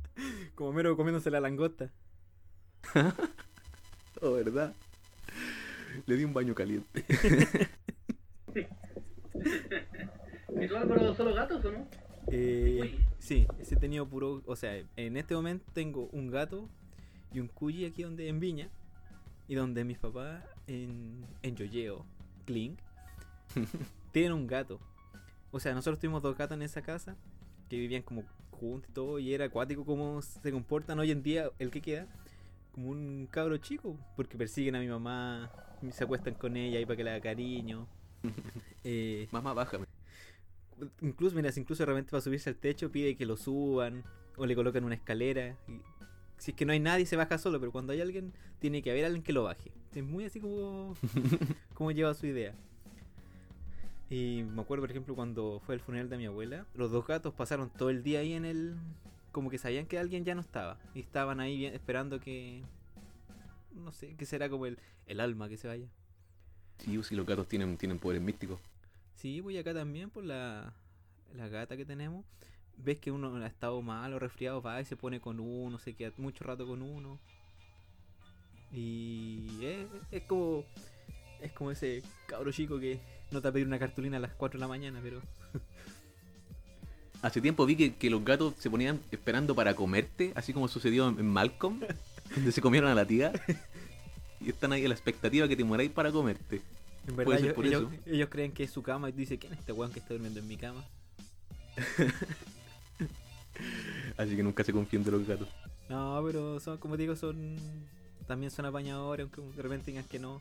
Como 0.54 0.72
mero 0.72 0.96
comiéndose 0.96 1.30
la 1.30 1.40
langosta. 1.40 1.90
oh, 4.20 4.32
¿verdad? 4.32 4.74
Le 6.06 6.16
di 6.16 6.24
un 6.24 6.32
baño 6.32 6.54
caliente. 6.54 7.04
¿Y 10.60 10.66
tú, 10.66 10.76
Álvaro, 10.76 11.14
solo 11.14 11.34
gatos 11.34 11.64
o 11.64 11.72
no? 11.72 11.86
Eh, 12.28 12.98
sí, 13.18 13.46
ese 13.58 13.74
he 13.74 13.78
tenido 13.78 14.08
puro. 14.08 14.42
O 14.46 14.56
sea, 14.56 14.82
en 14.96 15.16
este 15.16 15.34
momento 15.34 15.64
tengo 15.72 16.08
un 16.12 16.30
gato 16.30 16.68
y 17.32 17.40
un 17.40 17.48
cuyi 17.48 17.84
aquí 17.84 18.02
donde 18.02 18.28
en 18.28 18.40
Viña. 18.40 18.68
Y 19.48 19.56
donde 19.56 19.84
mis 19.84 19.98
papás 19.98 20.44
en, 20.68 21.26
en 21.42 21.56
Yoyeo, 21.56 22.06
Clink, 22.46 22.78
tienen 24.12 24.32
un 24.32 24.46
gato. 24.46 24.80
O 25.50 25.60
sea, 25.60 25.74
nosotros 25.74 25.98
tuvimos 25.98 26.22
dos 26.22 26.36
gatos 26.36 26.56
en 26.56 26.62
esa 26.62 26.82
casa 26.82 27.16
que 27.68 27.76
vivían 27.76 28.02
como 28.02 28.24
juntos 28.50 28.90
y 28.90 28.92
todo. 28.92 29.18
Y 29.18 29.34
era 29.34 29.46
acuático 29.46 29.84
como 29.84 30.22
se 30.22 30.52
comportan 30.52 30.98
hoy 30.98 31.10
en 31.10 31.22
día, 31.22 31.50
el 31.58 31.70
que 31.70 31.80
queda, 31.80 32.06
como 32.72 32.90
un 32.90 33.28
cabro 33.30 33.56
chico. 33.58 33.96
Porque 34.16 34.36
persiguen 34.36 34.76
a 34.76 34.80
mi 34.80 34.88
mamá, 34.88 35.50
se 35.90 36.04
acuestan 36.04 36.34
con 36.34 36.56
ella 36.56 36.78
y 36.80 36.84
para 36.86 36.96
que 36.96 37.04
le 37.04 37.10
haga 37.10 37.20
cariño. 37.20 37.86
Eh, 38.82 39.28
Mamá, 39.30 39.52
bájame. 39.52 39.84
incluso, 41.02 41.36
mira, 41.36 41.52
si 41.52 41.60
incluso 41.60 41.82
de 41.82 41.86
repente 41.86 42.10
para 42.10 42.22
subirse 42.22 42.48
al 42.48 42.56
techo 42.56 42.90
pide 42.90 43.14
que 43.14 43.26
lo 43.26 43.36
suban 43.36 44.02
o 44.38 44.46
le 44.46 44.54
colocan 44.54 44.84
una 44.84 44.94
escalera. 44.94 45.58
y 45.68 45.80
si 46.38 46.52
es 46.52 46.56
que 46.56 46.64
no 46.64 46.72
hay 46.72 46.80
nadie, 46.80 47.04
se 47.04 47.16
baja 47.16 47.36
solo, 47.36 47.60
pero 47.60 47.72
cuando 47.72 47.92
hay 47.92 48.00
alguien, 48.00 48.32
tiene 48.58 48.80
que 48.82 48.90
haber 48.90 49.04
alguien 49.04 49.22
que 49.22 49.34
lo 49.34 49.42
baje. 49.44 49.70
Es 49.94 50.02
muy 50.02 50.24
así 50.24 50.40
como, 50.40 50.94
como 51.74 51.90
lleva 51.90 52.14
su 52.14 52.26
idea. 52.26 52.54
Y 54.10 54.42
me 54.42 54.60
acuerdo, 54.62 54.82
por 54.82 54.90
ejemplo, 54.90 55.14
cuando 55.14 55.62
fue 55.64 55.76
el 55.76 55.80
funeral 55.80 56.10
de 56.10 56.18
mi 56.18 56.26
abuela, 56.26 56.66
los 56.74 56.90
dos 56.90 57.06
gatos 57.06 57.32
pasaron 57.32 57.70
todo 57.70 57.90
el 57.90 58.02
día 58.02 58.18
ahí 58.20 58.32
en 58.32 58.44
el. 58.44 58.76
Como 59.30 59.48
que 59.50 59.58
sabían 59.58 59.86
que 59.86 59.98
alguien 60.00 60.24
ya 60.24 60.34
no 60.34 60.40
estaba. 60.40 60.76
Y 60.94 61.00
estaban 61.00 61.38
ahí 61.38 61.56
bien- 61.56 61.74
esperando 61.74 62.18
que. 62.18 62.62
No 63.72 63.92
sé, 63.92 64.16
que 64.16 64.26
será 64.26 64.48
como 64.50 64.66
el, 64.66 64.78
el 65.06 65.20
alma 65.20 65.48
que 65.48 65.56
se 65.56 65.68
vaya. 65.68 65.86
Sí, 66.78 67.00
si 67.04 67.14
los 67.14 67.24
gatos 67.24 67.46
tienen, 67.46 67.76
tienen 67.76 68.00
poderes 68.00 68.20
místicos. 68.22 68.58
Sí, 69.14 69.40
voy 69.40 69.56
acá 69.58 69.72
también 69.72 70.10
por 70.10 70.24
la, 70.24 70.72
la 71.34 71.46
gata 71.48 71.76
que 71.76 71.84
tenemos. 71.84 72.24
Ves 72.78 72.98
que 72.98 73.12
uno 73.12 73.36
ha 73.36 73.46
estado 73.46 73.80
mal 73.82 74.12
o 74.14 74.18
resfriado, 74.18 74.60
va 74.60 74.80
y 74.80 74.86
se 74.86 74.96
pone 74.96 75.20
con 75.20 75.38
uno, 75.38 75.78
se 75.78 75.94
queda 75.94 76.12
mucho 76.16 76.42
rato 76.42 76.66
con 76.66 76.82
uno. 76.82 77.20
Y 78.72 79.64
es, 79.64 79.86
es 80.10 80.22
como. 80.24 80.64
es 81.40 81.52
como 81.52 81.70
ese 81.70 82.02
cabro 82.26 82.50
chico 82.50 82.78
que 82.80 82.98
no 83.30 83.40
te 83.40 83.44
va 83.44 83.50
a 83.50 83.52
pedir 83.52 83.66
una 83.66 83.78
cartulina 83.78 84.16
a 84.16 84.20
las 84.20 84.32
4 84.32 84.58
de 84.58 84.60
la 84.60 84.68
mañana, 84.68 85.00
pero 85.02 85.20
Hace 87.22 87.40
tiempo 87.42 87.66
vi 87.66 87.76
que, 87.76 87.94
que 87.96 88.08
los 88.08 88.24
gatos 88.24 88.54
se 88.58 88.70
ponían 88.70 88.98
esperando 89.10 89.54
para 89.54 89.74
comerte, 89.74 90.32
así 90.36 90.54
como 90.54 90.68
sucedió 90.68 91.06
en, 91.10 91.18
en 91.18 91.28
Malcolm, 91.28 91.80
donde 92.34 92.50
se 92.52 92.62
comieron 92.62 92.90
a 92.90 92.94
la 92.94 93.04
tía. 93.04 93.30
Y 94.40 94.48
están 94.48 94.72
ahí 94.72 94.84
a 94.86 94.88
la 94.88 94.94
expectativa 94.94 95.46
que 95.46 95.54
te 95.54 95.62
mueráis 95.64 95.90
para 95.90 96.10
comerte. 96.10 96.62
en 97.06 97.16
verdad 97.16 97.38
ellos, 97.40 97.52
por 97.52 97.66
ellos- 97.66 97.92
eso. 97.92 98.02
ellos 98.06 98.28
creen 98.30 98.52
que 98.52 98.62
es 98.64 98.70
su 98.70 98.82
cama 98.82 99.10
y 99.10 99.12
dice, 99.12 99.38
¿quién 99.38 99.52
es 99.52 99.58
este 99.58 99.72
weón 99.72 99.92
que 99.92 99.98
está 99.98 100.14
durmiendo 100.14 100.40
en 100.40 100.48
mi 100.48 100.56
cama? 100.56 100.82
Así 104.16 104.36
que 104.36 104.42
nunca 104.42 104.64
se 104.64 104.72
confíen 104.72 105.04
de 105.04 105.10
los 105.10 105.26
gatos. 105.26 105.48
No, 105.88 106.22
pero 106.24 106.58
son, 106.60 106.78
como 106.78 106.96
digo, 106.96 107.16
son 107.16 107.56
también 108.26 108.50
son 108.50 108.64
apañadores, 108.64 109.24
aunque 109.24 109.56
de 109.56 109.62
repente 109.62 109.90
digan 109.90 110.04
que 110.04 110.18
no. 110.18 110.40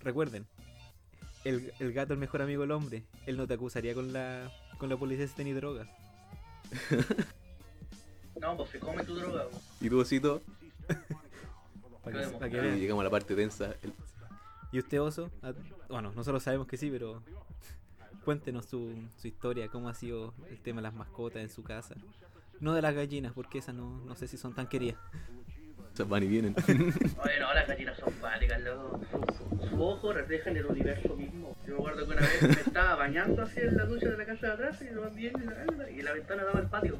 Recuerden, 0.00 0.46
el, 1.48 1.72
el 1.78 1.92
gato 1.92 2.12
es 2.12 2.16
el 2.16 2.20
mejor 2.20 2.42
amigo 2.42 2.62
del 2.62 2.70
hombre. 2.72 3.04
Él 3.26 3.36
no 3.36 3.46
te 3.46 3.54
acusaría 3.54 3.94
con 3.94 4.12
la 4.12 4.52
con 4.78 4.88
la 4.88 4.96
policía 4.96 5.26
si 5.26 5.34
tenés 5.34 5.56
droga. 5.56 5.86
No, 8.40 8.54
pues 8.56 8.68
se 8.70 8.78
come 8.78 9.02
tu 9.02 9.14
droga. 9.14 9.46
Y 9.80 9.88
tu 9.88 9.98
osito, 9.98 10.42
Para 12.04 12.20
que, 12.22 12.38
pa' 12.38 12.48
que 12.50 12.56
y 12.58 12.60
vean. 12.60 12.78
llegamos 12.78 13.00
a 13.00 13.04
la 13.04 13.10
parte 13.10 13.34
densa. 13.34 13.74
el- 13.82 13.94
¿Y 14.72 14.78
usted, 14.78 15.00
Oso? 15.00 15.30
Ah, 15.42 15.54
Bueno, 15.88 16.12
nosotros 16.14 16.42
sabemos 16.42 16.66
que 16.66 16.76
sí, 16.76 16.90
pero 16.90 17.22
cuéntenos 18.26 18.66
su, 18.66 18.92
su 19.16 19.26
historia, 19.28 19.68
cómo 19.68 19.88
ha 19.88 19.94
sido 19.94 20.34
el 20.50 20.60
tema 20.60 20.78
de 20.78 20.82
las 20.82 20.94
mascotas 20.94 21.40
en 21.42 21.48
su 21.48 21.62
casa. 21.62 21.94
No 22.60 22.74
de 22.74 22.82
las 22.82 22.94
gallinas, 22.94 23.32
porque 23.32 23.58
esas 23.58 23.74
no, 23.74 23.98
no 24.04 24.14
sé 24.16 24.28
si 24.28 24.36
son 24.36 24.54
tan 24.54 24.66
queridas. 24.66 24.98
van 26.08 26.22
y 26.22 26.26
vienen. 26.26 26.54
Oye, 26.68 27.40
no, 27.40 27.54
las 27.54 27.66
gallinas 27.66 27.98
son 27.98 28.12
pálicas, 28.14 28.60
loco. 28.60 29.00
Su, 29.60 29.68
su 29.68 29.82
ojo 29.82 30.12
refleja 30.12 30.50
el 30.50 30.66
universo 30.66 31.16
mismo. 31.16 31.56
Yo 31.66 31.74
me 31.74 31.78
acuerdo 31.80 32.06
que 32.06 32.12
una 32.12 32.20
vez 32.20 32.42
me 32.42 32.50
estaba 32.50 32.94
bañando 32.96 33.42
así 33.42 33.60
en 33.60 33.76
la 33.76 33.84
ducha 33.84 34.10
de 34.10 34.18
la 34.18 34.26
casa 34.26 34.46
de 34.48 34.52
atrás 34.52 34.82
y 34.82 34.94
lo 34.94 35.10
bien 35.10 35.32
y 35.42 35.74
la, 35.76 35.90
y 35.90 36.02
la 36.02 36.12
ventana 36.12 36.44
daba 36.44 36.60
al 36.60 36.68
patio. 36.68 36.98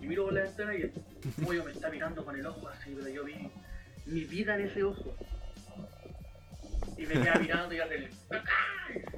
Y 0.00 0.06
miro 0.06 0.24
por 0.24 0.34
la 0.34 0.42
ventana 0.42 0.74
y 0.74 0.82
el 0.82 0.92
pollo 1.44 1.64
me 1.64 1.72
está 1.72 1.88
mirando 1.90 2.24
con 2.24 2.36
el 2.36 2.46
ojo 2.46 2.68
así, 2.68 2.94
pero 2.94 3.08
yo 3.08 3.24
vi 3.24 3.50
mi 4.06 4.24
vida 4.24 4.56
en 4.56 4.66
ese 4.66 4.82
ojo. 4.82 5.16
Y 6.96 7.06
me 7.06 7.14
queda 7.14 7.34
mirando 7.36 7.74
y 7.74 7.78
hace 7.78 7.94
el... 7.94 8.10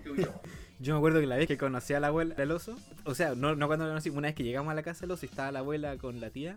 Y 0.05 0.23
yo, 0.23 0.41
Yo 0.81 0.95
me 0.95 0.99
acuerdo 0.99 1.21
que 1.21 1.27
la 1.27 1.37
vez 1.37 1.47
que 1.47 1.59
conocí 1.59 1.95
a 1.95 2.01
la 2.01 2.09
abuela 2.09 2.35
del 2.35 2.51
oso, 2.51 2.77
o 3.05 3.15
sea, 3.15 3.35
no, 3.35 3.55
no 3.55 3.67
cuando 3.67 3.85
lo 3.85 3.91
conocí, 3.91 4.11
una 4.11 4.29
vez 4.29 4.35
que 4.35 4.43
llegamos 4.43 4.71
a 4.71 4.75
la 4.75 4.83
casa 4.83 5.03
del 5.03 5.13
oso 5.13 5.27
y 5.27 5.29
estaba 5.29 5.53
la 5.53 5.61
abuela 5.61 5.97
con 5.99 6.21
la 6.21 6.31
tía, 6.31 6.57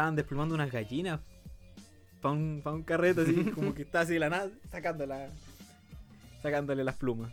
estaban 0.00 0.16
desplumando 0.16 0.54
unas 0.54 0.72
gallinas 0.72 1.20
para 2.22 2.32
un, 2.34 2.62
pa' 2.64 2.72
un 2.72 2.82
carrete 2.84 3.20
así, 3.20 3.34
como 3.54 3.74
que 3.74 3.82
está 3.82 4.00
así 4.00 4.14
de 4.14 4.18
la 4.20 4.30
nada, 4.30 4.48
sacándola, 4.70 5.28
sacándole 6.42 6.84
las 6.84 6.96
plumas. 6.96 7.30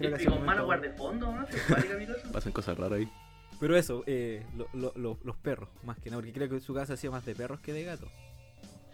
y 0.00 0.06
un 0.06 0.18
con 0.38 0.44
mano 0.44 0.66
pálica 0.66 1.94
mi 1.96 2.06
cosa. 2.06 2.32
Pasan 2.32 2.52
cosas 2.52 2.76
raras 2.76 2.98
ahí. 2.98 3.08
Pero 3.60 3.76
eso, 3.76 4.02
eh, 4.06 4.44
lo- 4.56 4.68
lo- 4.74 4.92
lo- 4.96 5.18
los 5.22 5.36
perros, 5.36 5.68
más 5.84 5.96
que 6.00 6.10
nada, 6.10 6.20
porque 6.20 6.32
creo 6.32 6.48
que 6.48 6.58
su 6.58 6.74
casa 6.74 6.94
ha 6.94 6.96
sido 6.96 7.12
más 7.12 7.24
de 7.24 7.36
perros 7.36 7.60
que 7.60 7.72
de 7.72 7.84
gatos. 7.84 8.08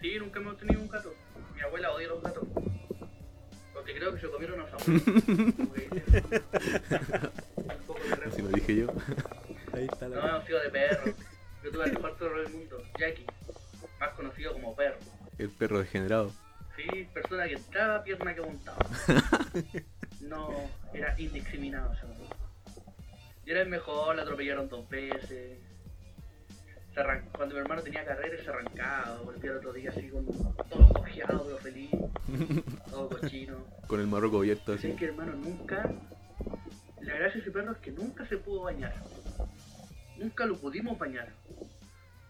Sí, 0.03 0.17
nunca 0.19 0.39
hemos 0.41 0.59
tenido 0.59 0.83
un 0.83 0.89
gato. 0.89 1.15
Mi 1.55 1.63
abuela 1.63 1.93
odia 1.93 2.09
los 2.09 2.23
gatos. 2.23 2.47
Porque 3.73 3.95
creo 3.95 4.15
que 4.15 4.21
se 4.21 4.29
comieron 4.29 4.59
los 4.59 4.71
abuelos. 4.71 5.03
Como 5.57 5.73
que- 5.73 6.43
Un 7.57 7.87
poco 7.87 8.01
de 8.01 8.25
Así 8.29 8.43
lo 8.43 8.49
dije 8.49 8.77
yo. 8.77 8.87
Ahí 9.73 9.87
está 9.91 10.09
la 10.09 10.17
No, 10.39 10.47
sido 10.47 10.61
de 10.61 10.69
perro. 10.69 11.13
Yo 11.63 11.71
tuve 11.71 11.85
el 11.85 11.93
mejor 11.93 12.17
perro 12.17 12.43
del 12.43 12.53
mundo, 12.53 12.83
Jackie. 12.99 13.27
Más 13.99 14.11
conocido 14.11 14.53
como 14.55 14.75
perro. 14.75 14.97
El 15.39 15.51
perro 15.51 15.79
degenerado. 15.81 16.33
Sí, 16.77 17.07
persona 17.13 17.47
que 17.47 17.55
entraba, 17.55 18.03
pierna 18.03 18.35
que 18.35 18.41
montaba. 18.41 18.87
No, 20.21 20.51
era 20.93 21.19
indiscriminado. 21.19 21.93
ese 21.95 22.05
hombre. 22.05 22.27
Y 23.47 23.51
era 23.53 23.63
el 23.63 23.69
mejor, 23.71 24.15
le 24.15 24.23
atropellaron 24.23 24.69
dos 24.69 24.87
veces. 24.91 25.59
Se 26.95 27.03
Cuando 27.33 27.55
mi 27.55 27.61
hermano 27.63 27.81
tenía 27.83 28.05
carrera 28.05 28.37
se 28.43 28.51
arrancaba, 28.51 29.19
volvía 29.25 29.51
el 29.53 29.57
otro 29.57 29.73
día 29.73 29.91
así 29.91 30.09
con 30.11 30.27
todo 30.27 30.93
cojeado, 30.93 31.43
pero 31.47 31.57
feliz, 31.59 31.91
todo 32.91 33.09
cochino. 33.09 33.65
Con 33.87 34.01
el 34.01 34.09
marroco 34.09 34.39
abierto 34.41 34.75
Así 34.75 34.89
así. 34.89 34.97
que 34.99 35.07
hermano, 35.07 35.33
nunca. 35.33 35.91
La 37.01 37.15
gracia 37.15 37.35
de 37.37 37.41
ese 37.41 37.51
perro 37.51 37.73
es 37.73 37.79
que 37.79 37.93
nunca 37.93 38.27
se 38.27 38.37
pudo 38.37 38.65
bañar. 38.65 38.95
Nunca 40.21 40.45
lo 40.45 40.57
pudimos 40.57 40.99
bañar. 40.99 41.29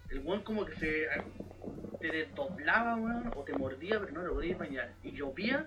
El 0.09 0.21
weón 0.21 0.43
como 0.43 0.65
que 0.65 0.77
se. 0.77 1.09
te 2.01 2.07
desdoblaba, 2.11 2.95
weón, 2.95 3.33
o 3.35 3.43
te 3.43 3.53
mordía, 3.53 3.99
pero 3.99 4.13
no 4.13 4.23
lo 4.23 4.35
podías 4.35 4.59
bañar. 4.59 4.93
Y 5.03 5.11
llovía, 5.11 5.67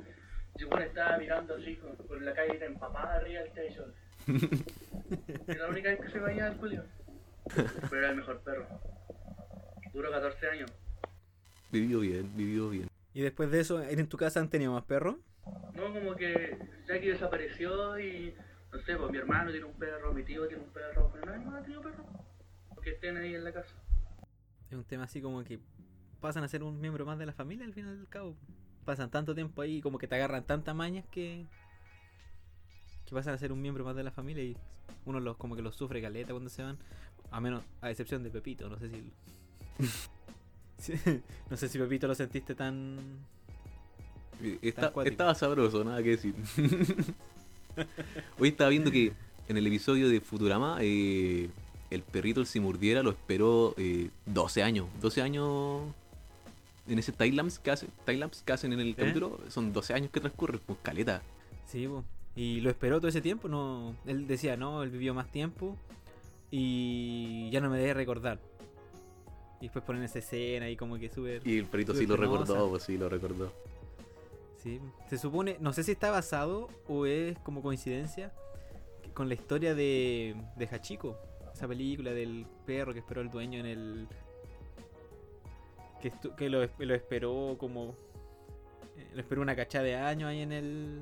y 0.58 0.64
el 0.64 0.70
weón 0.70 0.84
estaba 0.84 1.18
mirando 1.18 1.56
así 1.56 1.76
con, 1.76 1.96
con 2.08 2.26
la 2.26 2.34
calle 2.34 2.64
empapada 2.66 3.16
arriba 3.16 3.42
del 3.42 3.52
techo. 3.52 3.86
Era 5.48 5.64
la 5.64 5.70
única 5.70 5.90
vez 5.90 6.00
que 6.00 6.10
se 6.10 6.20
bañaba 6.20 6.52
el 6.52 6.58
Julio. 6.58 6.84
Pero 7.90 7.98
era 7.98 8.10
el 8.12 8.16
mejor 8.16 8.40
perro. 8.40 8.66
Duró 9.94 10.10
14 10.10 10.48
años. 10.48 10.72
Vivió 11.72 12.00
bien, 12.00 12.32
vivió 12.38 12.70
bien. 12.70 12.88
Y 13.14 13.22
después 13.22 13.52
de 13.52 13.60
eso, 13.60 13.84
¿en 13.84 14.08
tu 14.08 14.18
casa 14.18 14.40
han 14.40 14.50
tenido 14.50 14.72
más 14.72 14.86
perros? 14.86 15.18
No, 15.74 15.92
como 15.92 16.16
que 16.16 16.58
Jackie 16.88 17.10
desapareció 17.10 18.00
y 18.00 18.34
no 18.74 18.80
sé, 18.80 18.96
pues 18.98 19.12
mi 19.12 19.18
hermano 19.18 19.52
tiene 19.52 19.66
un 19.66 19.74
perro, 19.74 20.14
mi 20.14 20.24
tío 20.24 20.48
tiene 20.48 20.64
un 20.64 20.70
perro, 20.70 21.10
pero 21.14 21.26
nadie 21.28 21.46
más 21.46 21.56
ha 21.56 21.64
tenido 21.64 21.82
perro. 21.82 22.06
Porque 22.74 22.92
estén 22.92 23.18
ahí 23.18 23.36
en 23.36 23.44
la 23.44 23.54
casa. 23.54 23.74
Es 24.70 24.78
un 24.78 24.84
tema 24.84 25.04
así 25.04 25.22
como 25.22 25.44
que 25.44 25.60
pasan 26.20 26.44
a 26.44 26.48
ser 26.48 26.64
un 26.64 26.80
miembro 26.82 27.06
más 27.06 27.20
de 27.20 27.26
la 27.26 27.34
familia 27.34 27.66
al 27.66 27.74
final 27.74 27.98
del 27.98 28.08
cabo. 28.08 28.36
Pasan 28.86 29.10
tanto 29.12 29.36
tiempo 29.36 29.62
ahí, 29.62 29.80
como 29.82 29.98
que 29.98 30.08
te 30.08 30.16
agarran 30.16 30.44
tantas 30.44 30.76
mañas 30.76 31.06
que. 31.12 31.46
que 33.06 33.16
pasan 33.16 33.34
a 33.36 33.38
ser 33.38 33.52
un 33.52 33.62
miembro 33.62 33.86
más 33.86 33.96
de 33.96 34.04
la 34.04 34.12
familia 34.12 34.44
y 34.44 34.58
uno 35.06 35.20
los 35.20 35.38
como 35.38 35.56
que 35.56 35.62
los 35.62 35.76
sufre 35.76 36.02
caleta 36.02 36.32
cuando 36.32 36.50
se 36.50 36.64
van. 36.64 36.78
A 37.32 37.40
menos, 37.40 37.64
a 37.82 37.90
excepción 37.92 38.24
de 38.24 38.30
Pepito, 38.32 38.70
no 38.70 38.78
sé 38.80 38.90
si. 38.90 39.14
No 41.50 41.58
sé 41.58 41.70
si 41.70 41.78
Pepito 41.78 42.08
lo 42.08 42.16
sentiste 42.16 42.56
tan. 42.56 42.98
Está- 44.62 44.92
estaba 45.06 45.36
sabroso, 45.36 45.84
nada 45.84 46.02
que 46.04 46.10
decir. 46.10 46.36
Hoy 48.40 48.50
estaba 48.50 48.70
viendo 48.70 48.92
que 48.92 49.14
en 49.48 49.58
el 49.58 49.68
episodio 49.68 50.10
de 50.10 50.22
Futurama, 50.22 50.78
eh, 50.82 51.50
el 51.90 52.02
perrito, 52.02 52.40
el 52.42 52.48
si 52.48 52.60
murdiera, 52.60 53.04
lo 53.04 53.12
esperó 53.12 53.74
eh, 53.78 54.10
12 54.26 54.64
años. 54.64 54.88
12 55.02 55.22
años 55.22 55.82
en 56.88 57.00
ese 57.00 57.12
timelapse 57.12 57.60
que, 57.64 57.72
hace, 57.72 57.88
que 58.46 58.54
hacen 58.54 58.74
en 58.74 58.80
el 58.80 58.96
capítulo. 58.96 59.40
Son 59.50 59.74
12 59.74 59.94
años 59.94 60.12
que 60.12 60.20
transcurren, 60.20 60.60
pues 60.66 60.80
caleta. 60.82 61.22
Sí, 61.68 61.88
y 62.36 62.62
lo 62.62 62.70
esperó 62.70 63.00
todo 63.00 63.10
ese 63.10 63.22
tiempo. 63.22 63.48
no 63.48 63.96
Él 64.06 64.28
decía, 64.28 64.58
no, 64.58 64.84
él 64.84 64.90
vivió 64.90 65.14
más 65.14 65.32
tiempo 65.32 65.78
y 66.52 67.50
ya 67.52 67.62
no 67.62 67.70
me 67.70 67.78
debe 67.78 67.94
recordar. 67.94 68.40
Y 69.60 69.68
después 69.68 69.86
ponen 69.86 70.04
esa 70.04 70.20
escena 70.20 70.70
y 70.70 70.76
como 70.76 70.98
que 70.98 71.10
súper. 71.10 71.42
Y 71.48 71.58
el 71.58 71.66
perrito 71.66 71.96
sí 71.96 72.06
lo 72.06 72.18
recordó, 72.18 72.70
pues 72.70 72.84
sí 72.84 72.98
lo 72.98 73.08
recordó. 73.08 73.52
Sí, 74.64 74.80
se 75.10 75.18
supone, 75.18 75.58
no 75.60 75.74
sé 75.74 75.84
si 75.84 75.92
está 75.92 76.10
basado 76.10 76.70
o 76.88 77.06
es 77.06 77.38
como 77.40 77.62
coincidencia 77.62 78.32
con 79.14 79.28
la 79.28 79.34
historia 79.34 79.76
de, 79.76 80.36
de 80.56 80.66
Hachiko, 80.68 81.18
esa 81.54 81.68
película 81.68 82.12
del 82.12 82.48
perro 82.66 82.94
que 82.94 83.00
esperó 83.00 83.20
el 83.22 83.30
dueño 83.30 83.60
en 83.60 83.66
el... 83.66 84.08
que, 86.02 86.12
estu- 86.14 86.34
que 86.36 86.50
lo, 86.50 86.66
lo 86.80 86.96
esperó 86.96 87.58
como... 87.60 87.96
eh, 88.98 89.10
lo 89.14 89.20
esperó 89.20 89.42
una 89.42 89.56
cachada 89.56 89.84
de 89.84 89.96
años 89.98 90.30
ahí 90.30 90.40
en 90.42 90.52
el... 90.54 91.02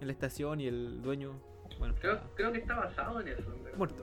en 0.00 0.06
la 0.06 0.12
estación 0.12 0.60
y 0.60 0.66
el 0.66 1.02
dueño, 1.02 1.34
bueno, 1.78 1.94
Creo, 2.00 2.18
creo 2.34 2.50
que 2.52 2.58
está 2.60 2.76
basado 2.76 3.20
en 3.20 3.28
eso. 3.28 3.54
en 3.70 3.76
muerto, 3.78 4.02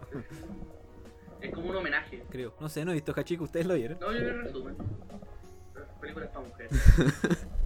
Es 1.42 1.52
como 1.54 1.70
un 1.72 1.76
homenaje. 1.78 2.24
creo. 2.30 2.54
No 2.60 2.70
sé, 2.70 2.86
no 2.86 2.92
he 2.92 2.94
visto 2.94 3.12
Hachiko, 3.16 3.44
¿ustedes 3.46 3.66
lo 3.66 3.74
vieron? 3.74 3.98
No, 4.00 4.12
yo 4.14 4.20
le 4.20 4.34
resumen. 4.34 4.76
Películas 6.00 6.30
para 6.30 6.48
mujeres. 6.48 6.72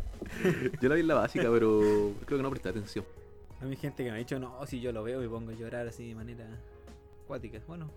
Yo 0.82 0.90
la 0.90 0.96
vi 0.96 1.02
en 1.02 1.08
la 1.08 1.16
básica, 1.16 1.50
pero 1.52 2.14
creo 2.26 2.38
que 2.38 2.44
no 2.44 2.50
presté 2.50 2.70
atención. 2.70 3.06
A 3.62 3.66
hay 3.66 3.76
gente 3.76 4.04
que 4.04 4.10
me 4.10 4.16
ha 4.16 4.20
dicho, 4.20 4.40
no, 4.40 4.66
si 4.66 4.82
yo 4.82 4.92
lo 4.92 5.04
veo 5.04 5.20
me 5.20 5.30
pongo 5.30 5.52
a 5.52 5.54
llorar 5.54 5.88
así 5.88 6.10
de 6.10 6.16
manera 6.16 6.46
acuática. 7.24 7.60
Bueno, 7.68 7.92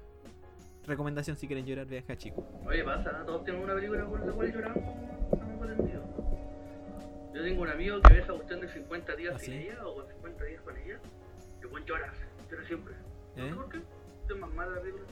recomendación 0.86 1.36
si 1.36 1.46
quieren 1.46 1.64
llorar, 1.64 1.86
vean 1.86 2.04
Hachiko. 2.08 2.46
Oye, 2.66 2.84
pasa, 2.84 3.24
todos 3.24 3.44
tenemos 3.44 3.64
una 3.64 3.74
película 3.74 4.06
por 4.06 4.26
la 4.26 4.32
cual 4.32 4.52
lloramos. 4.52 4.84
Estamos 5.32 5.70
entendidos. 5.70 6.04
Yo 7.34 7.42
tengo 7.42 7.62
un 7.62 7.68
amigo 7.68 8.00
que 8.02 8.12
ve 8.12 8.20
esa 8.20 8.32
cuestión 8.32 8.60
de 8.60 8.68
50 8.68 9.16
días 9.16 9.34
¿Ah, 9.34 9.38
sin 9.38 9.54
sí? 9.54 9.60
ella 9.68 9.86
o 9.86 10.06
50 10.06 10.44
días 10.44 10.62
con 10.62 10.76
ella. 10.76 11.00
Y 11.62 11.66
buen 11.66 11.84
llora, 11.84 12.12
llora 12.50 12.66
siempre. 12.66 12.94
No 13.36 13.44
¿Eh? 13.44 13.48
sé 13.48 13.54
por 13.56 13.68
qué. 13.70 13.78
Es 14.28 14.36
más 14.38 14.50
mala 14.54 14.72
la 14.72 14.80
película. 14.80 15.04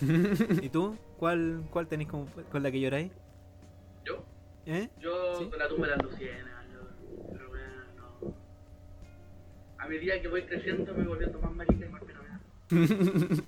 ¿Y 0.62 0.68
tú? 0.68 0.96
¿Cuál, 1.18 1.64
cuál 1.70 1.88
tenéis 1.88 2.08
con, 2.08 2.26
con 2.26 2.62
la 2.62 2.70
que 2.70 2.80
lloráis? 2.80 3.12
Yo, 4.04 4.24
¿Eh? 4.70 4.88
yo 5.00 5.36
¿Sí? 5.38 5.48
con 5.48 5.58
la 5.58 5.66
tumba 5.68 5.86
de 5.88 5.96
las 5.96 6.02
Lucianas. 6.04 6.66
yo- 6.72 7.26
Pero 7.32 7.48
bueno, 7.48 7.66
no. 7.96 8.34
A 9.78 9.88
medida 9.88 10.20
que 10.20 10.28
voy 10.28 10.42
creciendo 10.42 10.92
me 10.92 10.98
voy 11.04 11.06
volviendo 11.08 11.40
más 11.40 11.52
marica 11.54 11.86
y 11.86 11.88
más 11.88 12.02
pena 12.04 12.20
me 12.20 12.28
da. 12.28 13.42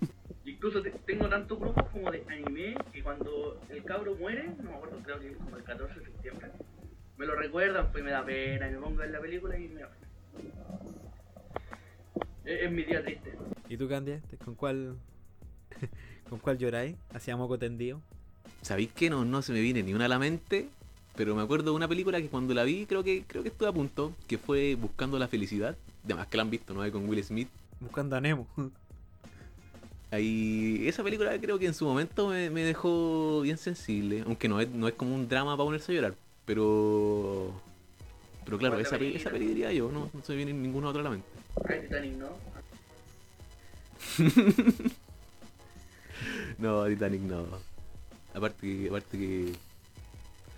Incluso 0.46 0.82
te- 0.82 0.90
tengo 1.06 1.28
tantos 1.28 1.58
grupos 1.60 1.84
como 1.90 2.10
de 2.10 2.24
anime 2.28 2.74
que 2.92 3.02
cuando 3.02 3.60
el 3.68 3.84
cabro 3.84 4.14
muere, 4.14 4.48
no 4.62 4.70
me 4.70 4.76
acuerdo, 4.76 4.98
creo 5.02 5.20
que 5.20 5.30
es 5.32 5.36
como 5.36 5.56
el 5.58 5.62
14 5.64 5.98
de 6.00 6.06
septiembre, 6.06 6.50
me 7.18 7.26
lo 7.26 7.34
recuerdan, 7.34 7.92
pues 7.92 8.02
me 8.02 8.10
da 8.10 8.24
pena, 8.24 8.68
y 8.68 8.72
me 8.72 8.78
pongo 8.78 8.96
a 8.98 9.02
ver 9.02 9.10
la 9.10 9.20
película 9.20 9.58
y 9.58 9.68
me 9.68 9.80
da 9.82 9.88
pena. 9.90 10.50
Es, 12.46 12.62
es 12.62 12.70
mi 12.72 12.82
día 12.84 13.02
triste. 13.04 13.34
¿Y 13.68 13.76
tú, 13.76 13.88
Candia? 13.88 14.20
¿Con 14.42 14.54
cuál, 14.54 14.96
con 16.30 16.38
cuál 16.38 16.56
lloráis? 16.56 16.96
¿Hacía 17.12 17.36
moco 17.36 17.58
tendido? 17.58 18.00
¿Sabéis 18.62 18.92
que 18.92 19.10
no, 19.10 19.24
no 19.26 19.42
se 19.42 19.52
me 19.52 19.60
viene 19.60 19.82
ni 19.82 19.92
una 19.92 20.06
a 20.06 20.08
la 20.08 20.18
mente? 20.18 20.68
Pero 21.16 21.34
me 21.34 21.42
acuerdo 21.42 21.70
de 21.70 21.76
una 21.76 21.88
película 21.88 22.20
que 22.20 22.28
cuando 22.28 22.54
la 22.54 22.64
vi 22.64 22.86
creo 22.86 23.02
que 23.04 23.24
creo 23.26 23.42
que 23.42 23.48
estuve 23.50 23.68
a 23.68 23.72
punto, 23.72 24.12
que 24.26 24.38
fue 24.38 24.74
Buscando 24.76 25.18
la 25.18 25.28
Felicidad. 25.28 25.76
Además 26.04 26.26
que 26.28 26.36
la 26.36 26.42
han 26.44 26.50
visto, 26.50 26.72
¿no? 26.72 26.90
Con 26.92 27.08
Will 27.08 27.22
Smith. 27.24 27.48
Buscando 27.80 28.16
a 28.16 28.20
Nemo. 28.20 28.46
Ahí, 30.12 30.82
esa 30.88 31.04
película 31.04 31.38
creo 31.40 31.58
que 31.58 31.66
en 31.66 31.74
su 31.74 31.84
momento 31.84 32.28
me, 32.28 32.50
me 32.50 32.64
dejó 32.64 33.42
bien 33.42 33.58
sensible, 33.58 34.22
aunque 34.26 34.48
no 34.48 34.60
es, 34.60 34.68
no 34.70 34.88
es 34.88 34.94
como 34.94 35.14
un 35.14 35.28
drama 35.28 35.56
para 35.56 35.64
ponerse 35.66 35.92
a 35.92 35.94
llorar, 35.94 36.14
pero... 36.44 37.52
Pero 38.44 38.58
claro, 38.58 38.78
esa, 38.80 38.98
pe- 38.98 39.10
pues, 39.10 39.20
esa 39.20 39.30
película. 39.30 39.32
peli 39.32 39.46
diría 39.46 39.72
yo, 39.72 39.92
no, 39.92 40.10
no 40.12 40.24
se 40.24 40.32
me 40.32 40.36
viene 40.44 40.52
ninguna 40.52 40.88
otra 40.88 41.02
a 41.02 41.04
la 41.04 41.10
mente. 41.10 41.28
Titanic, 41.82 42.14
¿no? 42.16 42.28
No, 46.58 46.84
Titanic 46.86 47.20
no. 47.22 47.46
Aparte 48.34 48.60
que, 48.60 48.88
aparte 48.88 49.16
que 49.18 49.52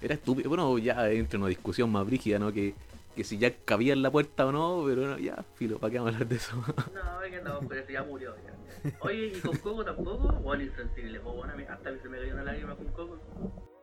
era 0.03 0.15
estúpido. 0.15 0.49
Bueno, 0.49 0.77
ya 0.79 1.11
entra 1.11 1.37
en 1.37 1.43
una 1.43 1.49
discusión 1.49 1.91
más 1.91 2.05
brígida, 2.07 2.39
¿no? 2.39 2.53
Que, 2.53 2.75
que 3.15 3.25
si 3.25 3.39
ya 3.39 3.53
cabía 3.65 3.93
en 3.93 4.03
la 4.03 4.11
puerta 4.11 4.47
o 4.47 4.53
no, 4.53 4.83
pero 4.87 5.07
no, 5.07 5.19
ya, 5.19 5.45
filo, 5.55 5.79
¿para 5.79 5.91
qué 5.91 5.99
vamos 5.99 6.13
a 6.13 6.17
hablar 6.17 6.29
de 6.29 6.37
eso? 6.37 6.57
No, 6.95 7.23
es 7.23 7.31
que 7.31 7.37
andamos 7.37 7.67
con 7.67 7.79
eso, 7.79 7.91
ya 7.91 8.03
murió. 8.03 8.35
Ya. 8.45 8.91
Oye, 9.01 9.33
¿y 9.37 9.41
con 9.41 9.57
Coco 9.59 9.85
tampoco? 9.85 10.33
Bueno, 10.41 10.65
insensible, 10.65 11.21
pues 11.21 11.37
bueno, 11.37 11.53
a 11.53 11.57
mí 11.57 11.65
hasta 11.69 11.93
que 11.93 12.01
se 12.01 12.09
me 12.09 12.19
cayó 12.19 12.33
una 12.35 12.45
lágrima 12.45 12.75
con 12.75 12.87
Coco. 12.89 13.19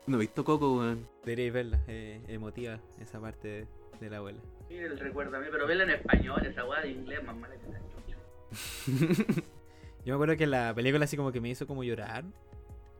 no 0.08 0.18
he 0.18 0.20
visto 0.20 0.44
Coco, 0.44 0.78
weón. 0.80 1.08
Deberíais 1.24 1.54
verla, 1.54 1.80
eh, 1.88 2.22
emotiva 2.28 2.80
esa 3.00 3.20
parte 3.20 3.48
de, 3.48 3.68
de 4.02 4.10
la 4.10 4.18
abuela. 4.18 4.40
Sí, 4.68 4.76
el 4.76 5.00
recuerdo 5.00 5.38
a 5.38 5.40
mí, 5.40 5.48
pero 5.52 5.66
vela 5.68 5.84
en 5.84 5.92
español, 5.92 6.46
esa 6.46 6.66
weá 6.66 6.82
de 6.82 6.92
inglés 6.92 7.24
más 7.24 7.36
mala 7.36 7.56
que 7.56 7.68
la 7.72 7.80
chucha. 7.80 9.42
Yo 10.06 10.14
me 10.14 10.14
acuerdo 10.14 10.38
que 10.38 10.48
la 10.48 10.74
película 10.74 11.06
así 11.06 11.16
como 11.18 11.32
que 11.32 11.40
me 11.42 11.50
hizo 11.50 11.68
como 11.68 11.84
llorar. 11.84 12.24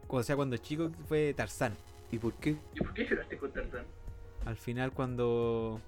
O 0.08 0.24
sea, 0.24 0.36
cuando 0.36 0.58
chico 0.58 0.92
fue 1.08 1.34
Tarzán. 1.34 1.74
¿Y 2.12 2.18
por 2.18 2.34
qué? 2.36 2.56
¿Y 2.74 2.80
por 2.80 2.94
qué 2.94 3.06
lloraste 3.06 3.38
con 3.38 3.52
Tarzán? 3.52 3.86
Al 4.46 4.58
final 4.58 4.92
cuando... 4.92 5.80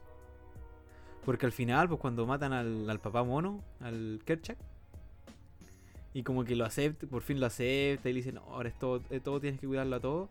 Porque 1.26 1.46
al 1.46 1.52
final, 1.52 1.88
pues 1.88 2.00
cuando 2.00 2.26
matan 2.26 2.52
al, 2.54 2.90
al 2.90 3.00
papá 3.00 3.24
mono, 3.24 3.64
al 3.80 4.22
Kerchak, 4.26 4.58
y 6.14 6.24
como 6.24 6.44
que 6.44 6.56
lo 6.56 6.66
acepta, 6.66 7.08
por 7.08 7.22
fin 7.22 7.40
lo 7.40 7.46
acepta 7.46 8.10
y 8.10 8.14
le 8.14 8.18
dice, 8.18 8.32
no, 8.32 8.42
ahora 8.42 8.70
es 8.70 8.78
todo, 8.78 9.02
es 9.10 9.22
todo 9.24 9.40
tienes 9.40 9.60
que 9.60 9.68
cuidarlo 9.68 9.96
a 9.96 10.00
todo. 10.00 10.30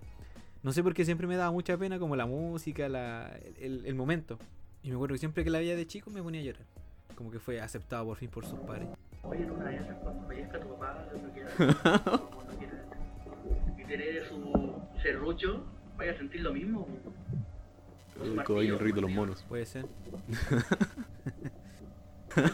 No 0.62 0.72
sé 0.72 0.82
por 0.82 0.92
qué 0.92 1.04
siempre 1.04 1.26
me 1.26 1.36
daba 1.36 1.52
mucha 1.52 1.76
pena 1.78 1.98
como 1.98 2.16
la 2.16 2.26
música, 2.26 2.88
la, 2.88 3.30
el, 3.58 3.86
el 3.86 3.94
momento. 3.94 4.38
Y 4.82 4.88
me 4.90 4.96
acuerdo 4.96 5.14
que 5.14 5.18
siempre 5.18 5.44
que 5.44 5.50
la 5.50 5.58
veía 5.58 5.76
de 5.76 5.86
chico 5.86 6.10
me 6.10 6.22
ponía 6.22 6.40
a 6.40 6.44
llorar. 6.44 6.66
Como 7.14 7.30
que 7.30 7.38
fue 7.38 7.60
aceptado 7.60 8.04
por 8.04 8.16
fin 8.16 8.28
por 8.28 8.44
sus 8.44 8.58
padres. 8.60 8.88
Oye, 9.22 9.42
en 9.42 9.50
una 9.50 9.66
de 9.66 9.76
esas, 9.76 9.96
cuando 9.98 10.26
fallezca 10.26 10.60
tu 10.60 10.68
papá, 10.68 11.06
no 11.22 11.32
quiera, 11.32 11.50
no 12.06 12.58
quiera, 12.58 12.84
y 13.78 13.84
te 13.84 13.94
herede 13.94 14.26
su 14.26 14.82
serrucho, 15.02 15.64
vaya 16.00 16.12
a 16.12 16.16
sentir 16.16 16.40
lo 16.40 16.54
mismo. 16.54 16.88
El 18.22 18.34
martillo, 18.34 18.74
el 18.74 18.78
rito 18.78 18.96
de 18.96 19.02
los 19.02 19.10
monos. 19.10 19.42
Puede 19.48 19.66
ser. 19.66 19.86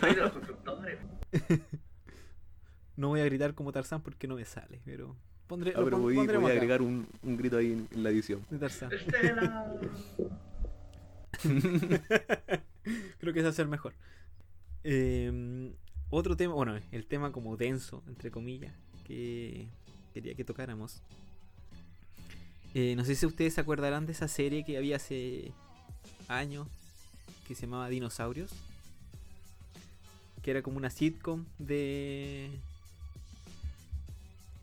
Soy 0.01 0.15
de 0.15 0.21
los 0.21 0.33
constructores. 0.33 0.99
No 2.99 3.09
voy 3.09 3.21
a 3.21 3.27
gritar 3.27 3.53
como 3.53 3.73
Tarzán 3.73 4.01
porque 4.01 4.27
no 4.27 4.37
me 4.37 4.47
sale, 4.47 4.81
pero 4.87 5.15
pondré, 5.47 5.75
Ah, 5.77 5.83
pero 5.85 5.99
voy, 5.99 6.17
a 6.17 6.23
agregar 6.23 6.81
un, 6.81 7.07
un 7.23 7.37
grito 7.37 7.59
ahí 7.59 7.73
en, 7.73 7.87
en 7.93 8.03
la 8.03 8.09
edición. 8.09 8.41
de 8.49 8.57
Tarzán. 8.59 8.91
Estela. 8.91 9.71
Creo 13.19 13.35
que 13.35 13.41
ese 13.41 13.43
va 13.43 13.51
a 13.51 13.53
ser 13.53 13.69
mejor. 13.69 13.93
Eh, 14.83 15.75
otro 16.09 16.39
tema, 16.39 16.55
bueno, 16.55 16.79
el 16.91 17.07
tema 17.07 17.33
como 17.33 17.59
denso, 17.59 18.03
entre 18.07 18.31
comillas, 18.31 18.73
que 19.05 19.69
quería 20.15 20.35
que 20.35 20.45
tocáramos. 20.47 21.03
Eh, 22.79 22.95
no 22.95 23.07
sé 23.07 23.15
si 23.15 23.25
ustedes 23.25 23.55
se 23.55 23.61
acordarán 23.63 24.05
de 24.05 24.13
esa 24.13 24.29
serie 24.29 24.63
que 24.63 24.77
había 24.77 24.97
hace 24.97 25.51
años 26.29 26.67
que 27.49 27.55
se 27.55 27.63
llamaba 27.63 27.89
Dinosaurios. 27.89 28.51
Que 30.43 30.51
era 30.51 30.61
como 30.61 30.77
una 30.77 30.91
sitcom 30.91 31.47
de. 31.59 32.51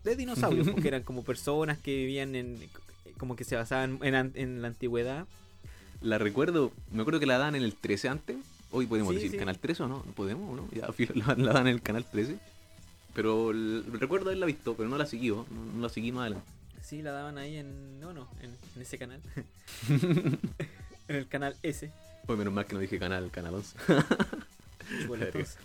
de 0.03 0.15
dinosaurios, 0.15 0.69
porque 0.69 0.87
eran 0.89 1.01
como 1.01 1.23
personas 1.23 1.79
que 1.79 1.95
vivían 1.95 2.35
en. 2.35 2.59
como 3.17 3.35
que 3.35 3.45
se 3.45 3.55
basaban 3.55 3.97
en, 4.03 4.61
la 4.61 4.67
antigüedad. 4.67 5.25
La 5.99 6.19
recuerdo, 6.19 6.71
me 6.91 7.01
acuerdo 7.01 7.19
que 7.19 7.25
la 7.25 7.39
dan 7.39 7.55
en 7.55 7.63
el 7.63 7.73
13 7.73 8.09
antes. 8.09 8.37
Hoy 8.69 8.85
podemos 8.85 9.09
Sí, 9.09 9.15
decir 9.15 9.31
sí. 9.31 9.37
canal 9.37 9.57
13 9.57 9.83
o 9.83 9.87
no, 9.87 10.03
no 10.05 10.11
podemos, 10.11 10.55
¿no? 10.55 10.69
Ya 10.71 10.87
la, 11.15 11.33
la 11.33 11.51
dan 11.53 11.65
en 11.67 11.73
el 11.73 11.81
canal 11.81 12.05
13. 12.05 12.37
Pero 13.15 13.49
el- 13.49 13.85
recuerdo 13.99 14.27
haberla 14.27 14.45
visto, 14.45 14.75
pero 14.75 14.87
no 14.87 14.99
la 14.99 15.07
seguí, 15.07 15.29
¿no? 15.29 15.47
no, 15.49 15.65
no 15.77 15.81
la 15.81 15.89
seguí 15.89 16.11
más 16.11 16.21
adelante. 16.27 16.47
Sí, 16.83 17.01
la 17.01 17.11
daban 17.13 17.37
ahí 17.37 17.55
en. 17.57 17.99
No, 17.99 18.13
no, 18.13 18.29
en, 18.41 18.51
en 18.75 18.81
ese 18.81 18.97
canal. 18.97 19.19
en 19.89 21.15
el 21.15 21.27
canal 21.27 21.55
S. 21.63 21.89
Pues 22.25 22.37
menos 22.37 22.53
mal 22.53 22.65
que 22.65 22.73
no 22.73 22.79
dije 22.79 22.99
canal, 22.99 23.31
canal 23.31 23.55
11. 23.55 23.77
Bueno, 25.07 25.25
entonces, 25.25 25.57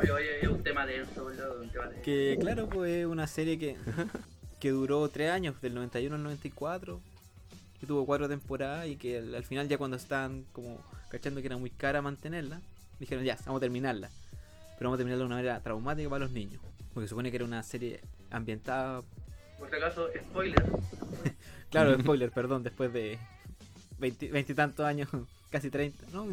Oye, 0.00 0.12
oye, 0.12 0.40
es 0.42 0.48
un 0.48 0.62
tema 0.62 0.84
denso, 0.86 1.24
boludo, 1.24 1.62
un 1.62 1.70
tema 1.70 1.86
denso. 1.86 2.02
que 2.02 2.36
claro, 2.38 2.68
pues 2.68 3.06
una 3.06 3.26
serie 3.26 3.58
que, 3.58 3.76
que 4.60 4.70
duró 4.70 5.08
tres 5.08 5.30
años, 5.30 5.60
del 5.62 5.74
91 5.74 6.14
al 6.14 6.22
94. 6.22 7.00
Que 7.80 7.86
tuvo 7.86 8.06
cuatro 8.06 8.28
temporadas 8.28 8.86
y 8.86 8.96
que 8.96 9.18
al, 9.18 9.34
al 9.34 9.44
final, 9.44 9.66
ya 9.68 9.78
cuando 9.78 9.96
estaban 9.96 10.44
como 10.52 10.78
cachando 11.08 11.40
que 11.40 11.46
era 11.46 11.56
muy 11.56 11.70
cara 11.70 12.02
mantenerla, 12.02 12.60
dijeron 13.00 13.24
ya, 13.24 13.36
vamos 13.46 13.58
a 13.58 13.60
terminarla. 13.60 14.10
Pero 14.78 14.90
vamos 14.90 14.96
a 14.96 14.98
terminarla 14.98 15.22
de 15.22 15.26
una 15.26 15.36
manera 15.36 15.60
traumática 15.60 16.08
para 16.10 16.24
los 16.24 16.32
niños. 16.32 16.60
Porque 16.92 17.08
supone 17.08 17.30
que 17.30 17.36
era 17.36 17.44
una 17.44 17.62
serie 17.62 18.00
ambientada. 18.30 19.02
Por 19.64 19.70
si 19.70 19.76
acaso, 19.76 20.08
spoiler. 20.28 20.62
Claro, 21.70 21.98
spoiler, 21.98 22.30
perdón, 22.30 22.62
después 22.62 22.92
de 22.92 23.18
veintitantos 23.98 24.86
años, 24.86 25.08
casi 25.50 25.70
30, 25.70 26.04
¿no? 26.12 26.26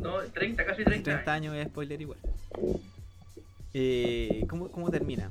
No, 0.00 0.18
30, 0.20 0.64
casi 0.64 0.84
30. 0.84 1.02
30 1.02 1.32
años 1.32 1.56
es 1.56 1.66
spoiler 1.66 2.00
igual. 2.00 2.18
Eh, 3.74 4.44
¿cómo, 4.48 4.70
cómo 4.70 4.90
termina? 4.90 5.30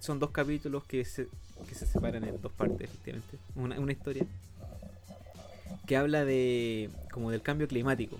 Son 0.00 0.18
dos 0.18 0.32
capítulos 0.32 0.84
que 0.84 1.04
se, 1.04 1.28
que 1.68 1.74
se 1.74 1.86
separan 1.86 2.24
en 2.24 2.40
dos 2.42 2.52
partes, 2.52 2.82
efectivamente. 2.90 3.38
Una, 3.54 3.78
una 3.78 3.92
historia 3.92 4.26
que 5.86 5.96
habla 5.96 6.24
de 6.24 6.90
como 7.12 7.30
del 7.30 7.40
cambio 7.40 7.68
climático. 7.68 8.18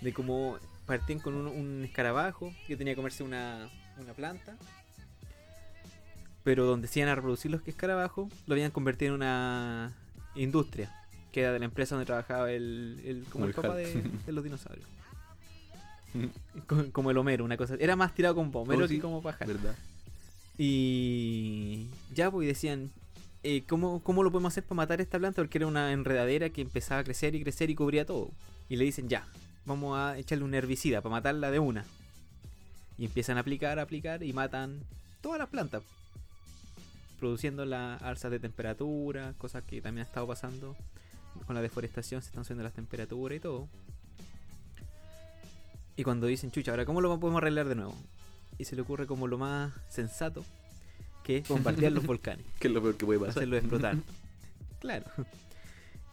De 0.00 0.14
cómo 0.14 0.56
partían 0.86 1.18
con 1.18 1.34
un, 1.34 1.48
un 1.48 1.84
escarabajo 1.84 2.52
que 2.66 2.76
tenía 2.76 2.92
que 2.92 2.96
comerse 2.96 3.24
una, 3.24 3.68
una 3.98 4.14
planta. 4.14 4.56
Pero 6.44 6.64
donde 6.64 6.88
se 6.88 7.00
iban 7.00 7.10
a 7.10 7.14
reproducir 7.14 7.50
los 7.50 7.66
escarabajos, 7.66 8.32
lo 8.46 8.54
habían 8.54 8.70
convertido 8.70 9.10
en 9.10 9.16
una 9.16 9.92
industria. 10.34 10.94
Que 11.32 11.42
era 11.42 11.52
de 11.52 11.58
la 11.60 11.64
empresa 11.66 11.94
donde 11.94 12.06
trabajaba 12.06 12.50
el, 12.50 13.00
el- 13.04 13.24
como 13.30 13.44
el 13.44 13.54
papá 13.54 13.76
de, 13.76 14.02
de 14.26 14.32
los 14.32 14.42
dinosaurios. 14.42 14.86
Co- 16.66 16.86
Como 16.92 17.10
el 17.10 17.18
Homero, 17.18 17.44
una 17.44 17.56
cosa. 17.56 17.76
Era 17.78 17.94
más 17.94 18.14
tirado 18.14 18.34
como 18.34 18.60
Homero 18.62 18.84
Oh, 18.84 18.88
sí, 18.88 18.96
que 18.96 19.00
como 19.02 19.22
pájaro. 19.22 19.52
¿Verdad? 19.54 19.76
Y 20.58 21.86
ya, 22.14 22.30
pues 22.30 22.46
decían, 22.48 22.90
eh, 23.42 23.62
¿cómo, 23.68 24.02
¿cómo 24.02 24.22
lo 24.22 24.30
podemos 24.32 24.52
hacer 24.52 24.64
para 24.64 24.76
matar 24.76 25.00
esta 25.00 25.18
planta? 25.18 25.40
Porque 25.42 25.58
era 25.58 25.66
una 25.66 25.92
enredadera 25.92 26.50
que 26.50 26.62
empezaba 26.62 27.00
a 27.00 27.04
crecer 27.04 27.34
y 27.34 27.42
crecer 27.42 27.70
y 27.70 27.74
cubría 27.74 28.04
todo. 28.04 28.30
Y 28.68 28.76
le 28.76 28.84
dicen, 28.84 29.08
ya, 29.08 29.26
vamos 29.66 29.96
a 29.98 30.18
echarle 30.18 30.44
un 30.44 30.54
herbicida 30.54 31.00
para 31.00 31.12
matarla 31.16 31.50
de 31.50 31.58
una. 31.60 31.84
Y 32.98 33.04
empiezan 33.06 33.36
a 33.36 33.40
aplicar, 33.40 33.78
a 33.78 33.82
aplicar 33.82 34.22
y 34.22 34.32
matan 34.32 34.80
todas 35.22 35.38
las 35.38 35.48
plantas. 35.48 35.82
Produciendo 37.20 37.66
las 37.66 38.02
alzas 38.02 38.30
de 38.30 38.40
temperatura, 38.40 39.34
cosas 39.38 39.62
que 39.62 39.80
también 39.80 40.06
ha 40.06 40.08
estado 40.08 40.26
pasando. 40.26 40.74
Con 41.46 41.54
la 41.54 41.62
deforestación 41.62 42.22
se 42.22 42.28
están 42.28 42.44
subiendo 42.44 42.64
las 42.64 42.72
temperaturas 42.72 43.36
y 43.36 43.40
todo. 43.40 43.68
Y 45.96 46.02
cuando 46.02 46.26
dicen, 46.26 46.50
chucha, 46.50 46.70
ahora 46.70 46.86
¿cómo 46.86 47.02
lo 47.02 47.20
podemos 47.20 47.42
arreglar 47.42 47.68
de 47.68 47.74
nuevo? 47.74 47.94
Y 48.58 48.64
se 48.64 48.74
le 48.74 48.82
ocurre 48.82 49.06
como 49.06 49.26
lo 49.28 49.36
más 49.36 49.72
sensato, 49.90 50.44
que 51.22 51.36
es 51.38 51.48
bombardear 51.48 51.92
los 51.92 52.06
volcanes, 52.06 52.46
¿Qué 52.58 52.68
es 52.68 52.74
lo 52.74 52.80
peor 52.80 52.96
que 52.96 53.04
puede 53.04 53.20
pasar? 53.20 53.36
hacerlos 53.36 53.58
explotar. 53.58 53.96
claro. 54.80 55.04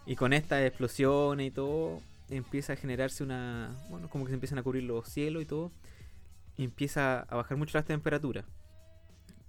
Y 0.05 0.15
con 0.17 0.33
estas 0.33 0.65
explosiones 0.65 1.47
y 1.47 1.51
todo, 1.51 2.01
empieza 2.29 2.73
a 2.73 2.75
generarse 2.75 3.23
una. 3.23 3.75
Bueno, 3.89 4.09
como 4.09 4.25
que 4.25 4.31
se 4.31 4.35
empiezan 4.35 4.59
a 4.59 4.63
cubrir 4.63 4.83
los 4.83 5.07
cielos 5.07 5.41
y 5.41 5.45
todo. 5.45 5.71
Y 6.57 6.63
empieza 6.65 7.21
a 7.21 7.35
bajar 7.35 7.57
mucho 7.57 7.77
las 7.77 7.85
temperaturas. 7.85 8.43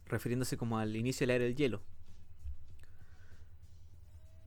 Refiriéndose 0.09 0.57
como 0.57 0.79
al 0.79 0.97
inicio 0.97 1.25
de 1.25 1.29
la 1.29 1.35
era 1.35 1.45
del 1.45 1.55
hielo. 1.55 1.83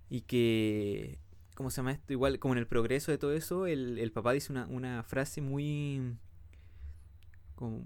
Y 0.10 0.22
que. 0.22 1.20
¿Cómo 1.56 1.70
se 1.70 1.78
llama 1.78 1.92
esto? 1.92 2.12
Igual, 2.14 2.40
como 2.40 2.54
en 2.54 2.58
el 2.60 2.68
progreso 2.68 3.12
de 3.12 3.18
todo 3.18 3.34
eso, 3.34 3.68
el, 3.68 4.00
el 4.00 4.12
papá 4.12 4.32
dice 4.34 4.52
una, 4.52 4.66
una 4.68 5.04
frase 5.04 5.42
muy. 5.42 6.18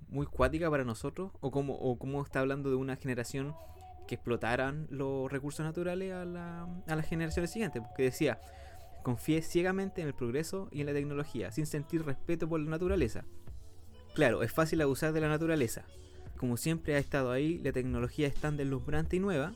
muy 0.08 0.26
cuática 0.26 0.70
para 0.70 0.86
nosotros. 0.86 1.32
O 1.42 1.52
como, 1.52 1.74
o 1.76 1.98
como 2.00 2.22
está 2.24 2.40
hablando 2.40 2.70
de 2.70 2.76
una 2.78 2.96
generación 2.96 3.54
que 4.08 4.16
explotaran 4.16 4.88
los 4.90 5.32
recursos 5.32 5.66
naturales 5.66 6.14
a, 6.14 6.26
la- 6.26 6.64
a 6.88 6.96
las 6.96 7.08
generaciones 7.08 7.52
siguientes. 7.52 7.82
Porque 7.82 8.04
decía, 8.04 8.40
confíe 9.04 9.42
ciegamente 9.42 10.02
en 10.02 10.08
el 10.08 10.14
progreso 10.14 10.70
y 10.72 10.80
en 10.82 10.88
la 10.88 10.94
tecnología, 10.94 11.52
sin 11.52 11.66
sentir 11.66 12.06
respeto 12.06 12.48
por 12.48 12.60
la 12.60 12.70
naturaleza. 12.70 13.26
Claro, 14.14 14.44
es 14.44 14.54
fácil 14.54 14.80
abusar 14.82 15.12
de 15.12 15.20
la 15.22 15.28
naturaleza. 15.28 15.86
Como 16.38 16.58
siempre 16.58 16.96
ha 16.96 17.00
estado 17.00 17.32
ahí, 17.32 17.60
la 17.60 17.72
tecnología 17.72 18.28
es 18.28 18.36
tan 18.36 18.58
deslumbrante 18.58 19.16
y 19.16 19.20
nueva. 19.20 19.54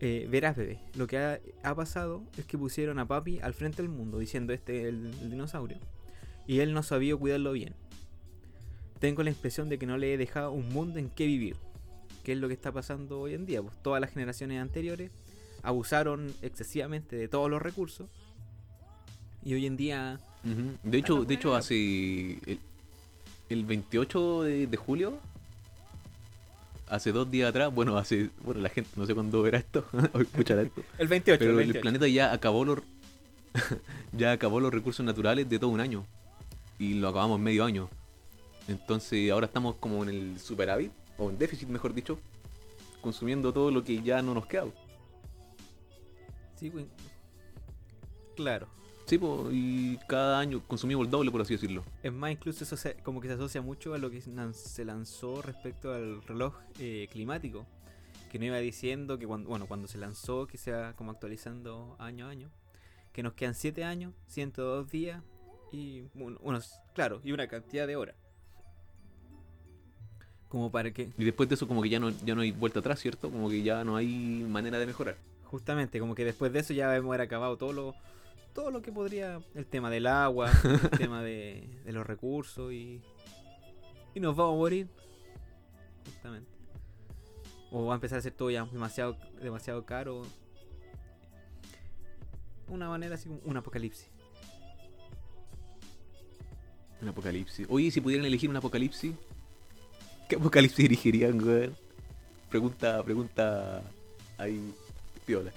Eh, 0.00 0.26
verás, 0.30 0.56
bebé, 0.56 0.80
lo 0.96 1.06
que 1.06 1.18
ha, 1.18 1.40
ha 1.62 1.74
pasado 1.74 2.22
es 2.36 2.44
que 2.44 2.58
pusieron 2.58 2.98
a 2.98 3.06
papi 3.06 3.40
al 3.40 3.54
frente 3.54 3.82
del 3.82 3.90
mundo, 3.90 4.18
diciendo 4.18 4.52
este 4.52 4.82
es 4.82 4.86
el, 4.86 5.06
el 5.22 5.30
dinosaurio. 5.30 5.78
Y 6.46 6.60
él 6.60 6.74
no 6.74 6.82
sabía 6.82 7.16
cuidarlo 7.16 7.52
bien. 7.52 7.74
Tengo 9.00 9.22
la 9.22 9.30
impresión 9.30 9.68
de 9.68 9.78
que 9.78 9.86
no 9.86 9.96
le 9.96 10.14
he 10.14 10.16
dejado 10.16 10.52
un 10.52 10.68
mundo 10.68 10.98
en 10.98 11.10
que 11.10 11.26
vivir. 11.26 11.56
Que 12.22 12.32
es 12.32 12.38
lo 12.38 12.48
que 12.48 12.54
está 12.54 12.72
pasando 12.72 13.20
hoy 13.20 13.34
en 13.34 13.46
día. 13.46 13.62
Pues 13.62 13.74
todas 13.82 14.00
las 14.00 14.10
generaciones 14.10 14.60
anteriores 14.60 15.10
abusaron 15.62 16.32
excesivamente 16.42 17.16
de 17.16 17.28
todos 17.28 17.50
los 17.50 17.60
recursos. 17.60 18.08
Y 19.42 19.54
hoy 19.54 19.66
en 19.66 19.76
día. 19.76 20.20
De 20.82 20.98
hecho, 20.98 21.24
de 21.24 21.34
hecho 21.34 21.54
hace 21.54 21.74
el, 22.46 22.58
el 23.48 23.64
28 23.64 24.42
de, 24.42 24.66
de 24.66 24.76
julio, 24.76 25.18
hace 26.88 27.12
dos 27.12 27.30
días 27.30 27.50
atrás, 27.50 27.74
bueno, 27.74 27.96
hace, 27.96 28.30
bueno, 28.42 28.60
la 28.60 28.68
gente 28.68 28.90
no 28.96 29.06
sé 29.06 29.14
cuándo 29.14 29.42
verá 29.42 29.58
esto, 29.58 29.84
o 30.12 30.20
escuchará 30.20 30.62
esto, 30.62 30.82
El 30.98 31.08
28, 31.08 31.38
pero 31.38 31.52
el 31.52 31.58
el 31.60 31.64
28. 31.66 31.80
planeta 31.80 32.08
ya 32.08 32.32
acabó 32.32 32.64
los 32.64 32.80
ya 34.12 34.32
acabó 34.32 34.60
los 34.60 34.72
recursos 34.72 35.04
naturales 35.04 35.48
de 35.48 35.58
todo 35.58 35.70
un 35.70 35.80
año 35.80 36.04
y 36.78 36.94
lo 36.94 37.08
acabamos 37.08 37.38
en 37.38 37.44
medio 37.44 37.64
año. 37.64 37.88
Entonces 38.66 39.30
ahora 39.30 39.46
estamos 39.46 39.76
como 39.76 40.02
en 40.02 40.08
el 40.08 40.40
superávit 40.40 40.90
o 41.18 41.30
en 41.30 41.38
déficit, 41.38 41.68
mejor 41.68 41.94
dicho, 41.94 42.18
consumiendo 43.00 43.52
todo 43.52 43.70
lo 43.70 43.84
que 43.84 44.02
ya 44.02 44.22
no 44.22 44.34
nos 44.34 44.46
queda. 44.46 44.64
Sí, 46.58 46.70
güey. 46.70 46.86
Claro. 48.34 48.66
Sí, 49.06 49.18
po, 49.18 49.48
y 49.52 49.98
cada 50.08 50.38
año 50.38 50.62
consumimos 50.66 51.04
el 51.04 51.10
doble, 51.10 51.30
por 51.30 51.42
así 51.42 51.54
decirlo. 51.54 51.84
Es 52.02 52.12
más, 52.12 52.30
incluso 52.32 52.64
eso 52.64 52.76
se- 52.76 52.94
como 53.02 53.20
que 53.20 53.28
se 53.28 53.34
asocia 53.34 53.60
mucho 53.60 53.92
a 53.94 53.98
lo 53.98 54.10
que 54.10 54.22
se 54.22 54.84
lanzó 54.84 55.42
respecto 55.42 55.92
al 55.92 56.22
reloj 56.22 56.54
eh, 56.78 57.08
climático. 57.10 57.66
Que 58.32 58.38
no 58.38 58.46
iba 58.46 58.56
diciendo 58.58 59.18
que 59.18 59.26
cuando, 59.26 59.48
bueno, 59.50 59.66
cuando 59.66 59.86
se 59.88 59.98
lanzó, 59.98 60.46
que 60.46 60.56
se 60.58 60.72
va 60.72 60.94
como 60.94 61.10
actualizando 61.12 61.96
año 61.98 62.26
a 62.26 62.30
año. 62.30 62.50
Que 63.12 63.22
nos 63.22 63.34
quedan 63.34 63.54
7 63.54 63.84
años, 63.84 64.12
102 64.26 64.90
días 64.90 65.22
y 65.70 66.00
un- 66.14 66.38
unos, 66.40 66.72
claro, 66.94 67.20
y 67.22 67.32
una 67.32 67.46
cantidad 67.46 67.86
de 67.86 67.96
horas. 67.96 68.16
Como 70.48 70.70
para 70.70 70.92
que, 70.92 71.10
Y 71.18 71.24
después 71.24 71.48
de 71.48 71.56
eso 71.56 71.66
como 71.68 71.82
que 71.82 71.88
ya 71.88 71.98
no, 72.00 72.10
ya 72.10 72.34
no 72.34 72.40
hay 72.42 72.52
vuelta 72.52 72.78
atrás, 72.78 73.00
¿cierto? 73.00 73.30
Como 73.30 73.48
que 73.50 73.62
ya 73.62 73.84
no 73.84 73.96
hay 73.96 74.44
manera 74.48 74.78
de 74.78 74.86
mejorar. 74.86 75.16
justamente, 75.44 76.00
como 76.00 76.16
que 76.16 76.24
después 76.24 76.52
de 76.52 76.58
eso 76.60 76.72
ya 76.72 76.96
hemos 76.96 77.16
acabado 77.18 77.56
todo 77.56 77.72
lo, 77.72 77.94
todo 78.54 78.70
lo 78.70 78.80
que 78.80 78.92
podría, 78.92 79.42
el 79.54 79.66
tema 79.66 79.90
del 79.90 80.06
agua, 80.06 80.50
el 80.64 80.90
tema 80.90 81.22
de, 81.22 81.68
de 81.84 81.92
los 81.92 82.06
recursos 82.06 82.72
y, 82.72 83.02
y 84.14 84.20
nos 84.20 84.34
vamos 84.36 84.54
a 84.54 84.56
morir. 84.56 84.88
Justamente. 86.06 86.50
O 87.70 87.86
va 87.86 87.94
a 87.94 87.96
empezar 87.96 88.18
a 88.18 88.22
ser 88.22 88.32
todo 88.32 88.50
ya 88.50 88.64
demasiado, 88.66 89.18
demasiado 89.42 89.84
caro. 89.84 90.22
Una 92.68 92.88
manera 92.88 93.16
así 93.16 93.28
como 93.28 93.40
un 93.44 93.56
apocalipsis. 93.56 94.08
Un 97.02 97.08
apocalipsis. 97.08 97.66
Oye, 97.68 97.90
si 97.90 98.00
pudieran 98.00 98.24
elegir 98.24 98.48
un 98.48 98.56
apocalipsis, 98.56 99.14
¿qué 100.28 100.36
apocalipsis 100.36 100.78
dirigirían, 100.78 101.42
weón? 101.44 101.76
Pregunta, 102.48 103.02
pregunta 103.02 103.82
ahí, 104.38 104.72
piola. 105.26 105.52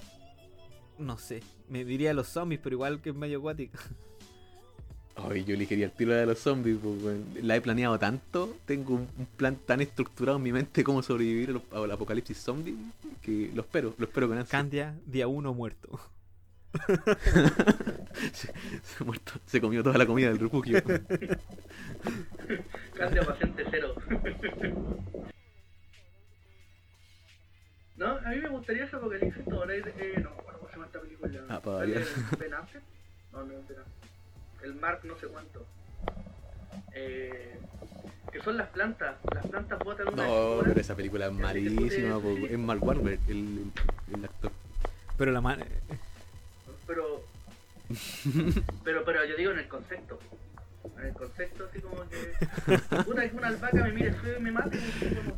No 0.97 1.17
sé, 1.19 1.43
me 1.69 1.83
diría 1.85 2.13
los 2.13 2.27
zombies, 2.27 2.61
pero 2.63 2.75
igual 2.75 3.01
que 3.01 3.09
es 3.09 3.15
medio 3.15 3.39
acuático. 3.39 3.77
Ay, 5.15 5.43
yo 5.45 5.55
elegiría 5.55 5.85
el 5.85 5.91
tiro 5.91 6.13
de 6.13 6.27
los 6.27 6.37
zombies, 6.37 6.77
pues. 6.81 7.17
La 7.43 7.55
he 7.55 7.61
planeado 7.61 7.97
tanto, 7.97 8.55
tengo 8.65 8.93
un, 8.93 9.07
un 9.17 9.25
plan 9.25 9.55
tan 9.55 9.81
estructurado 9.81 10.37
en 10.37 10.43
mi 10.43 10.51
mente 10.51 10.83
cómo 10.83 11.01
sobrevivir 11.01 11.49
al- 11.71 11.83
al 11.83 11.91
apocalipsis 11.91 12.37
zombie, 12.37 12.75
que 13.23 13.49
lo 13.55 13.61
espero, 13.63 13.95
lo 13.97 14.05
espero 14.05 14.27
con 14.27 14.37
ansia. 14.37 14.51
Candia, 14.51 14.95
día 15.07 15.27
uno 15.27 15.55
muerto. 15.55 15.99
se, 18.33 18.47
se 18.47 18.53
ha 18.99 19.03
muerto, 19.03 19.31
se 19.47 19.59
comió 19.59 19.81
toda 19.81 19.97
la 19.97 20.05
comida 20.05 20.27
del 20.27 20.37
refugio. 20.37 20.83
Cambia 22.93 23.23
paciente 23.25 23.63
cero. 23.71 23.95
no, 27.95 28.05
a 28.17 28.29
mí 28.29 28.35
me 28.37 28.49
gustaría 28.49 28.83
ese 28.85 28.95
apocalipsis 28.95 29.47
ahora 29.51 29.73
eh, 29.75 30.13
no, 30.21 30.29
bueno, 30.43 30.56
¿cómo 30.56 30.56
se 30.77 30.83
llama 30.83 30.85
esta 30.85 30.99
película? 31.01 31.45
Ah, 31.49 31.59
para 31.59 31.79
¿Sale 31.79 31.93
variar. 31.93 32.07
el 32.31 32.37
Ben 32.37 32.53
Affleck? 32.53 32.83
No, 33.33 33.43
no 33.43 33.53
es 33.53 33.67
Ben 33.67 33.79
Affleck. 33.79 34.63
El 34.63 34.75
Mark 34.75 34.99
no 35.03 35.17
sé 35.17 35.27
cuánto. 35.27 35.65
Eh, 36.93 37.59
que 38.31 38.41
son 38.41 38.57
las 38.57 38.67
plantas. 38.69 39.15
Las 39.33 39.47
plantas 39.47 39.79
botan 39.79 40.07
una 40.13 40.27
No, 40.27 40.59
pero 40.63 40.79
esa 40.79 40.95
película 40.95 41.27
es 41.27 41.33
malísima, 41.33 42.19
es 42.49 42.59
Mark 42.59 42.83
Wahlberg, 42.83 43.19
el, 43.27 43.71
el, 44.13 44.25
actor. 44.25 44.51
Pero 45.17 45.31
la 45.31 45.41
mano... 45.41 45.63
Pero, 46.85 47.23
pero, 48.83 49.03
pero 49.05 49.25
yo 49.25 49.35
digo 49.35 49.51
en 49.51 49.59
el 49.59 49.67
concepto. 49.67 50.19
En 50.97 51.05
el 51.07 51.13
concepto, 51.13 51.67
así 51.69 51.81
como 51.81 51.97
que. 52.09 53.03
Puta, 53.03 53.29
que 53.29 53.35
una 53.35 53.47
alpaca 53.47 53.83
me 53.83 53.91
mire 53.91 54.13
feo 54.13 54.39
y 54.39 54.41
me 54.41 54.51
mate. 54.51 54.79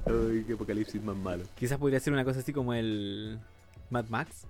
como- 0.06 0.30
Ay, 0.30 0.44
qué 0.46 0.54
apocalipsis 0.54 1.02
más 1.02 1.16
malo. 1.16 1.44
Quizás 1.56 1.78
podría 1.80 2.00
ser 2.00 2.14
una 2.14 2.24
cosa 2.24 2.40
así 2.40 2.54
como 2.54 2.74
el 2.74 3.40
Mad 3.90 4.06
Max. 4.10 4.46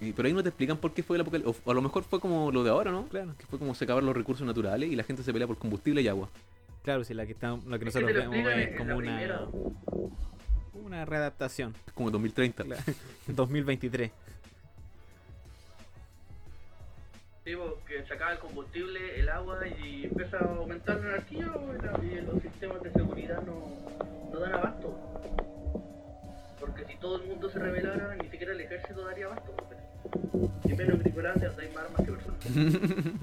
Y- 0.00 0.12
pero 0.12 0.26
ahí 0.26 0.34
no 0.34 0.42
te 0.42 0.48
explican 0.48 0.76
por 0.76 0.92
qué 0.92 1.02
fue 1.02 1.16
el 1.16 1.22
apocalipsis. 1.22 1.62
O 1.64 1.70
a 1.70 1.74
lo 1.74 1.82
mejor 1.82 2.02
fue 2.04 2.20
como 2.20 2.50
lo 2.50 2.62
de 2.64 2.70
ahora, 2.70 2.90
¿no? 2.90 3.06
Claro. 3.08 3.34
Que 3.38 3.46
fue 3.46 3.58
como 3.58 3.74
se 3.74 3.84
acabaron 3.84 4.06
los 4.06 4.16
recursos 4.16 4.46
naturales 4.46 4.90
y 4.90 4.96
la 4.96 5.04
gente 5.04 5.22
se 5.22 5.32
pelea 5.32 5.46
por 5.46 5.58
combustible 5.58 6.02
y 6.02 6.08
agua. 6.08 6.28
Claro, 6.82 7.04
si 7.04 7.14
la 7.14 7.24
que 7.24 7.32
está, 7.32 7.56
lo 7.66 7.78
que 7.78 7.84
nosotros 7.86 8.12
vemos 8.12 8.52
es 8.52 8.76
como 8.76 8.90
la 8.90 8.96
una, 8.96 9.16
primera. 9.16 9.40
una 10.74 11.04
readaptación. 11.04 11.74
Es 11.86 11.92
como 11.92 12.10
2030. 12.10 12.64
Claro. 12.64 12.82
2023. 13.28 14.10
Digo, 17.44 17.78
que 17.86 18.02
se 18.04 18.14
acaba 18.14 18.32
el 18.32 18.38
combustible, 18.38 19.20
el 19.20 19.28
agua 19.28 19.60
y 19.68 20.04
empieza 20.04 20.38
a 20.38 20.44
aumentar 20.56 20.98
la 20.98 21.22
bueno, 21.58 22.02
y 22.02 22.20
los 22.22 22.40
sistemas 22.40 22.82
de 22.82 22.90
seguridad 22.92 23.42
no, 23.42 23.66
no 24.32 24.40
dan 24.40 24.54
abasto. 24.54 24.98
Porque 26.58 26.86
si 26.86 26.96
todo 26.96 27.20
el 27.20 27.28
mundo 27.28 27.50
se 27.50 27.58
rebelara, 27.58 28.16
ni 28.16 28.30
siquiera 28.30 28.54
el 28.54 28.60
ejército 28.62 29.04
daría 29.04 29.26
abasto. 29.26 29.54
Porque 30.14 30.68
Si 30.68 30.74
menos 30.74 30.98
Gringolandia 30.98 31.52
hay 31.58 31.68
más 31.74 31.84
armas 31.84 32.00
que 32.04 32.12
personas. 32.12 32.40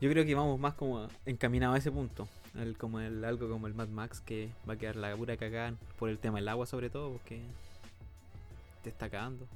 Yo 0.00 0.10
creo 0.10 0.24
que 0.24 0.34
vamos 0.34 0.58
más 0.58 0.74
como 0.74 1.06
encaminados 1.26 1.76
a 1.76 1.78
ese 1.78 1.92
punto. 1.92 2.26
El, 2.58 2.76
como 2.76 2.98
el, 3.00 3.24
algo 3.24 3.48
como 3.48 3.68
el 3.68 3.74
Mad 3.74 3.88
Max 3.88 4.20
que 4.20 4.50
va 4.68 4.74
a 4.74 4.76
quedar 4.76 4.96
la 4.96 5.16
pura 5.16 5.36
cagada 5.36 5.74
por 5.98 6.08
el 6.08 6.18
tema 6.18 6.38
del 6.38 6.48
agua 6.48 6.66
sobre 6.66 6.90
todo 6.90 7.12
porque 7.12 7.40
te 8.82 8.90
está 8.90 9.08
cagando. 9.08 9.46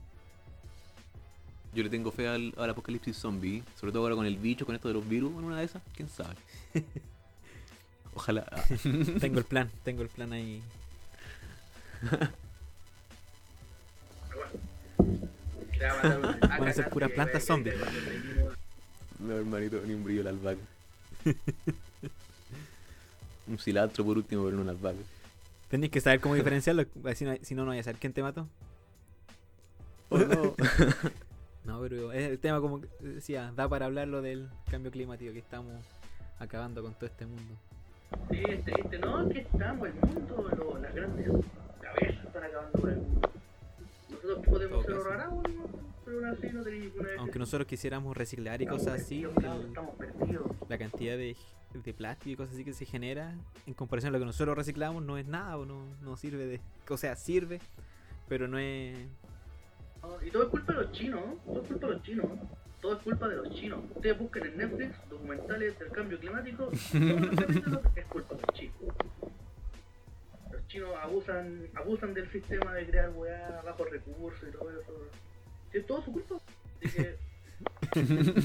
Yo 1.74 1.82
le 1.82 1.90
tengo 1.90 2.12
fe 2.12 2.28
al, 2.28 2.54
al 2.56 2.70
apocalipsis 2.70 3.16
zombie. 3.16 3.62
Sobre 3.78 3.92
todo 3.92 4.04
ahora 4.04 4.14
con 4.14 4.24
el 4.24 4.36
bicho, 4.36 4.64
con 4.64 4.74
esto 4.74 4.88
de 4.88 4.94
los 4.94 5.06
virus, 5.08 5.32
en 5.32 5.44
una 5.44 5.58
de 5.58 5.64
esas. 5.64 5.82
¿Quién 5.94 6.08
sabe? 6.08 6.36
Ojalá. 8.14 8.46
tengo 9.20 9.40
el 9.40 9.44
plan, 9.44 9.70
tengo 9.82 10.02
el 10.02 10.08
plan 10.08 10.32
ahí. 10.32 10.62
Van 15.80 16.62
a 16.68 16.72
ser 16.72 16.88
puras 16.90 17.10
plantas 17.10 17.44
zombies. 17.44 17.74
No, 19.18 19.34
hermanito, 19.36 19.80
ni 19.86 19.94
un 19.94 20.04
brillo 20.04 20.22
la 20.22 20.30
albahaca. 20.30 20.60
un 23.48 23.58
cilantro 23.58 24.04
por 24.04 24.18
último, 24.18 24.44
pero 24.44 24.56
no 24.56 24.62
una 24.62 24.72
albahaca. 24.72 24.98
Tenéis 25.68 25.92
que 25.92 26.00
saber 26.00 26.20
cómo 26.20 26.34
diferenciarlo, 26.34 26.84
si 27.14 27.24
no, 27.24 27.34
si 27.42 27.54
no, 27.54 27.64
no 27.64 27.70
voy 27.70 27.78
a 27.78 27.82
saber 27.82 27.98
quién 28.00 28.12
te 28.12 28.22
mató. 28.22 28.48
Oh, 30.08 30.18
no. 30.18 30.54
No, 31.64 31.80
pero 31.80 32.12
es 32.12 32.30
el 32.30 32.38
tema 32.38 32.60
como 32.60 32.80
que 32.80 32.86
decía, 33.00 33.52
da 33.56 33.68
para 33.68 33.86
hablarlo 33.86 34.22
del 34.22 34.48
cambio 34.70 34.92
climático 34.92 35.32
que 35.32 35.40
estamos 35.40 35.74
acabando 36.38 36.80
con 36.80 36.94
todo 36.94 37.06
este 37.06 37.26
mundo. 37.26 37.54
Sí, 38.30 38.40
es 38.48 38.64
triste, 38.64 38.98
no, 39.00 39.26
es 39.26 39.32
que 39.32 39.40
estamos, 39.40 39.88
el 39.88 39.94
mundo, 39.94 40.48
lo- 40.56 40.78
las 40.78 40.94
grandes 40.94 41.26
cabezas 41.82 42.24
están 42.24 42.44
acabando 42.44 42.80
con 42.80 42.90
el 42.90 42.96
mundo. 42.98 43.30
Nosotros 44.10 44.46
podemos 44.46 44.84
ser 44.84 44.94
Todo 44.94 45.04
caso. 45.04 45.12
ahorrados, 45.22 45.44
pero 46.04 46.16
aún 46.18 46.26
así 46.26 46.46
no 46.52 46.62
tenemos 46.62 46.84
ninguna 46.94 47.08
Aunque 47.18 47.38
nosotros 47.38 47.66
quisiéramos 47.66 48.16
reciclar 48.16 48.62
y 48.62 48.66
cosas 48.66 49.00
así, 49.02 49.24
el- 49.24 49.30
Estamos 49.66 49.94
perdidos. 49.96 50.46
la 50.68 50.78
cantidad 50.78 51.16
de, 51.16 51.36
de 51.74 51.94
plástico 51.94 52.30
y 52.30 52.36
cosas 52.36 52.54
así 52.54 52.64
que 52.64 52.72
se 52.72 52.84
genera 52.84 53.34
en 53.66 53.74
comparación 53.74 54.10
a 54.10 54.12
lo 54.12 54.18
que 54.20 54.26
nosotros 54.26 54.56
reciclamos 54.56 55.02
no 55.02 55.18
es 55.18 55.26
nada 55.26 55.56
o 55.58 55.64
no, 55.66 55.82
no 56.02 56.16
sirve 56.16 56.46
de... 56.46 56.60
O 56.88 56.96
sea, 56.96 57.16
sirve, 57.16 57.60
pero 58.28 58.46
no 58.48 58.58
es... 58.58 58.96
No, 60.02 60.22
Y 60.24 60.30
todo 60.30 60.44
es 60.44 60.48
culpa 60.50 60.72
de 60.72 60.82
los 60.82 60.92
chinos, 60.92 61.20
¿no? 61.46 61.52
todo 61.52 61.62
es 61.62 61.68
culpa 61.68 61.86
de 61.88 61.92
los 61.94 62.02
chinos. 62.02 62.26
¿no? 62.28 62.66
Todo 62.80 62.92
es 62.96 63.02
culpa 63.02 63.28
de 63.28 63.36
los 63.36 63.50
chinos. 63.50 63.80
Ustedes 63.96 64.18
busquen 64.18 64.46
en 64.46 64.56
Netflix 64.58 65.08
documentales 65.10 65.76
del 65.78 65.88
cambio 65.90 66.20
climático. 66.20 66.66
Capítulos 67.36 67.80
es 67.96 68.04
culpa 68.06 68.34
de 68.36 68.42
los 68.42 68.54
chinos. 68.54 68.74
Los 70.66 70.72
chinos 70.72 70.96
abusan 71.00 71.68
abusan 71.76 72.12
del 72.12 72.28
sistema 72.32 72.74
de 72.74 72.86
crear 72.86 73.10
weá 73.10 73.62
bajo 73.64 73.84
recursos 73.84 74.48
y 74.48 74.52
todo 74.52 74.68
eso. 74.70 75.10
Es 75.72 75.86
todo 75.86 76.02
su 76.02 76.12
culpa. 76.12 76.40
Así 76.84 76.90
que 76.90 77.18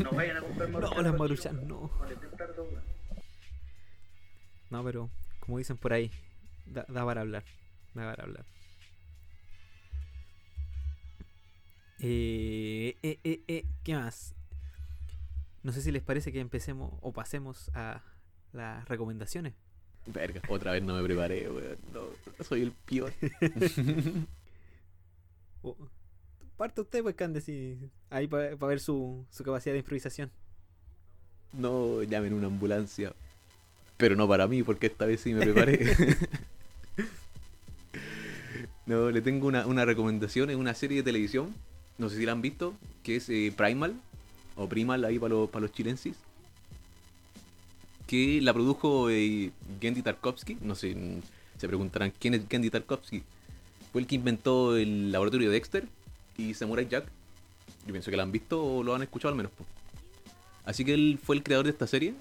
no 0.03 0.11
vayan 0.11 0.37
a 0.37 0.41
comprar 0.41 0.69
No, 0.69 0.79
maruchan. 0.79 1.03
las 1.03 1.11
los 1.11 1.19
maruchan 1.19 1.67
no. 1.67 1.91
No. 1.99 2.81
No, 4.69 4.83
pero 4.83 5.09
como 5.39 5.57
dicen 5.57 5.77
por 5.77 5.93
ahí, 5.93 6.11
da, 6.67 6.85
da 6.87 7.03
para 7.03 7.21
hablar. 7.21 7.43
Da 7.95 8.11
para 8.11 8.23
hablar. 8.23 8.45
Eh, 11.99 12.97
eh, 13.01 13.19
eh, 13.23 13.41
eh, 13.47 13.65
¿Qué 13.83 13.95
más? 13.95 14.35
No 15.63 15.71
sé 15.71 15.81
si 15.81 15.91
les 15.91 16.03
parece 16.03 16.31
que 16.31 16.39
empecemos 16.39 16.93
o 17.01 17.11
pasemos 17.13 17.69
a 17.73 18.03
las 18.53 18.87
recomendaciones. 18.87 19.53
Verga, 20.07 20.41
otra 20.49 20.71
vez 20.73 20.83
no 20.83 20.95
me 20.95 21.03
preparé, 21.03 21.49
weón. 21.49 21.77
No, 21.93 22.01
soy 22.43 22.63
el 22.63 22.71
peor. 22.71 23.13
O- 25.63 25.77
parte 26.57 26.81
usted, 26.81 27.03
pues, 27.03 27.15
Cande, 27.15 27.39
si, 27.39 27.77
ahí 28.09 28.27
para 28.27 28.55
ver 28.55 28.79
su, 28.79 29.25
su 29.29 29.43
capacidad 29.43 29.73
de 29.73 29.79
improvisación. 29.79 30.31
No, 31.53 32.01
llamen 32.03 32.33
una 32.33 32.47
ambulancia. 32.47 33.13
Pero 33.97 34.15
no 34.15 34.27
para 34.27 34.47
mí, 34.47 34.63
porque 34.63 34.87
esta 34.87 35.05
vez 35.05 35.21
sí 35.21 35.33
me 35.33 35.41
preparé. 35.41 35.85
no, 38.87 39.11
le 39.11 39.21
tengo 39.21 39.47
una, 39.47 39.67
una 39.67 39.85
recomendación. 39.85 40.49
Es 40.49 40.55
una 40.55 40.73
serie 40.73 40.97
de 40.97 41.03
televisión. 41.03 41.53
No 41.97 42.09
sé 42.09 42.17
si 42.17 42.25
la 42.25 42.31
han 42.31 42.41
visto. 42.41 42.73
Que 43.03 43.17
es 43.17 43.29
eh, 43.29 43.53
Primal. 43.55 43.93
O 44.55 44.67
Primal 44.67 45.05
ahí 45.05 45.19
para 45.19 45.35
los, 45.35 45.49
para 45.49 45.61
los 45.61 45.71
chilensis. 45.71 46.15
Que 48.11 48.41
la 48.41 48.51
produjo 48.53 49.09
eh, 49.09 49.51
Gendy 49.79 50.01
Tarkovsky. 50.01 50.57
No 50.59 50.75
sé, 50.75 50.93
se 51.57 51.67
preguntarán 51.69 52.11
quién 52.19 52.33
es 52.33 52.41
Gendy 52.49 52.69
Tarkovsky. 52.69 53.23
Fue 53.93 54.01
el 54.01 54.07
que 54.07 54.15
inventó 54.15 54.75
el 54.75 55.13
laboratorio 55.13 55.47
de 55.47 55.53
Dexter 55.53 55.87
y 56.37 56.53
Samurai 56.53 56.85
Jack. 56.89 57.05
Yo 57.87 57.93
pienso 57.93 58.11
que 58.11 58.17
la 58.17 58.23
han 58.23 58.31
visto 58.33 58.61
o 58.61 58.83
lo 58.83 58.93
han 58.93 59.01
escuchado 59.01 59.29
al 59.29 59.37
menos. 59.37 59.53
po. 59.53 59.65
Así 60.65 60.83
que 60.83 60.93
él 60.93 61.19
fue 61.23 61.37
el 61.37 61.43
creador 61.43 61.67
de 61.67 61.71
esta 61.71 61.87
serie. 61.87 62.13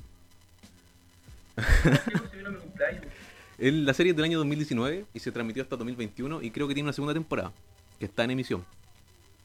Él- 3.59 3.85
la 3.85 3.93
serie 3.93 4.11
es 4.11 4.17
del 4.17 4.27
año 4.27 4.39
2019 4.39 5.07
y 5.13 5.19
se 5.19 5.33
transmitió 5.33 5.65
hasta 5.65 5.77
2021 5.77 6.41
y 6.41 6.53
creo 6.53 6.69
que 6.69 6.75
tiene 6.75 6.87
una 6.87 6.93
segunda 6.93 7.15
temporada 7.15 7.53
que 7.99 8.05
está 8.05 8.23
en 8.23 8.31
emisión. 8.31 8.65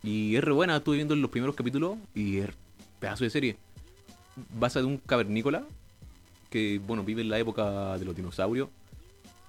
Y 0.04 0.36
es 0.36 0.44
re 0.44 0.52
buena, 0.54 0.78
estuve 0.78 0.98
viendo 0.98 1.16
los 1.16 1.32
primeros 1.32 1.56
capítulos 1.56 1.98
y 2.14 2.38
es 2.38 2.50
pedazo 3.00 3.24
de 3.24 3.32
serie. 3.32 3.58
Basa 4.58 4.80
de 4.80 4.86
un 4.86 4.98
cavernícola 5.00 5.66
que, 6.56 6.80
bueno, 6.80 7.04
vive 7.04 7.22
en 7.22 7.28
la 7.28 7.38
época 7.38 7.98
de 7.98 8.06
los 8.06 8.16
dinosaurios. 8.16 8.70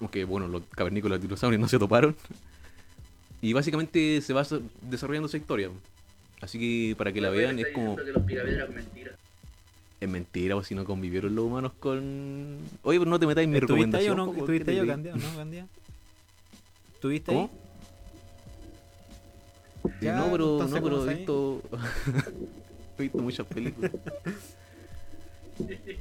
Aunque, 0.01 0.25
bueno, 0.25 0.49
los 0.49 0.63
cavernícolas 0.71 1.19
y 1.19 1.21
los 1.21 1.29
dinosaurios 1.29 1.61
no 1.61 1.69
se 1.69 1.79
toparon. 1.79 2.17
Y 3.41 3.53
básicamente 3.53 4.21
se 4.21 4.33
va 4.33 4.45
desarrollando 4.83 5.29
esa 5.29 5.37
historia. 5.37 5.71
Así 6.41 6.59
que 6.59 6.97
para 6.97 7.13
que 7.13 7.21
la 7.21 7.31
Oye, 7.31 7.39
vean 7.39 7.61
es 7.61 7.69
como... 7.73 7.95
que 7.95 8.11
los 8.11 8.25
picapiedras 8.25 8.69
mentira. 8.71 9.13
Es 10.01 10.09
mentira, 10.09 10.57
o 10.57 10.65
si 10.65 10.75
no 10.75 10.85
convivieron 10.85 11.33
los 11.37 11.45
humanos 11.45 11.73
con... 11.79 12.59
Oye, 12.83 12.99
pero 12.99 13.09
no 13.09 13.21
te 13.21 13.27
metas 13.29 13.45
en 13.45 13.51
mi 13.53 13.59
¿Estuviste 13.59 13.97
ahí 13.99 14.09
o 14.09 14.15
recomendación. 14.15 14.17
no? 14.17 14.27
po, 14.27 14.33
¿qué 14.33 14.39
¿Estuviste 14.41 14.65
te 14.65 14.71
ahí 14.73 14.79
o 14.79 14.83
o 14.83 14.87
no, 14.87 15.37
Candía? 15.37 15.67
¿Estuviste 16.95 17.33
¿Cómo? 17.33 17.51
ahí? 19.85 19.91
Sí, 20.01 20.05
Ya, 20.07 20.17
no, 20.17 20.33
pero, 20.33 20.59
no, 20.59 20.69
pero 20.69 20.83
¿cómo 20.83 21.11
he 21.11 21.15
visto, 21.15 21.63
he 22.99 23.03
visto 23.03 23.19
muchas 23.19 23.47
películas. 23.47 23.93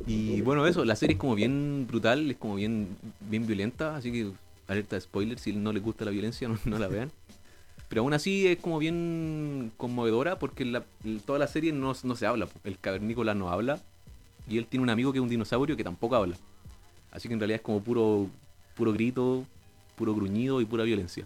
Y 0.08 0.42
bueno, 0.42 0.66
eso, 0.68 0.84
la 0.86 0.96
serie 0.96 1.14
es 1.16 1.20
como 1.20 1.36
bien 1.36 1.86
brutal, 1.88 2.30
es 2.32 2.38
como 2.38 2.56
bien, 2.56 2.96
bien 3.22 3.48
violenta, 3.48 3.96
así 3.96 4.12
que 4.12 4.32
alerta 4.68 4.96
de 4.96 5.02
spoiler, 5.02 5.40
si 5.40 5.54
no 5.54 5.72
les 5.72 5.82
gusta 5.84 6.06
la 6.06 6.12
violencia, 6.12 6.48
no, 6.50 6.58
no 6.66 6.78
la 6.80 6.88
vean. 6.88 7.12
Pero 7.88 8.02
aún 8.02 8.14
así 8.14 8.48
es 8.48 8.58
como 8.58 8.80
bien 8.80 9.72
conmovedora 9.78 10.40
porque 10.40 10.66
la- 10.66 10.84
toda 11.26 11.40
la 11.40 11.48
serie 11.48 11.72
no, 11.72 11.94
no 12.04 12.16
se 12.16 12.26
habla. 12.26 12.48
El 12.64 12.78
cavernícola 12.80 13.34
no 13.36 13.50
habla 13.50 13.80
y 14.50 14.58
él 14.58 14.66
tiene 14.68 14.84
un 14.84 14.90
amigo 14.90 15.12
que 15.12 15.20
es 15.20 15.24
un 15.24 15.30
dinosaurio 15.30 15.78
que 15.78 15.84
tampoco 15.84 16.16
habla. 16.16 16.36
Así 17.12 17.28
que 17.28 17.34
en 17.36 17.40
realidad 17.40 17.58
es 17.58 17.62
como 17.62 17.82
puro, 17.82 18.28
puro 18.76 18.92
grito, 18.92 19.46
puro 19.96 20.14
gruñido 20.16 20.62
y 20.62 20.66
pura 20.66 20.84
violencia. 20.84 21.26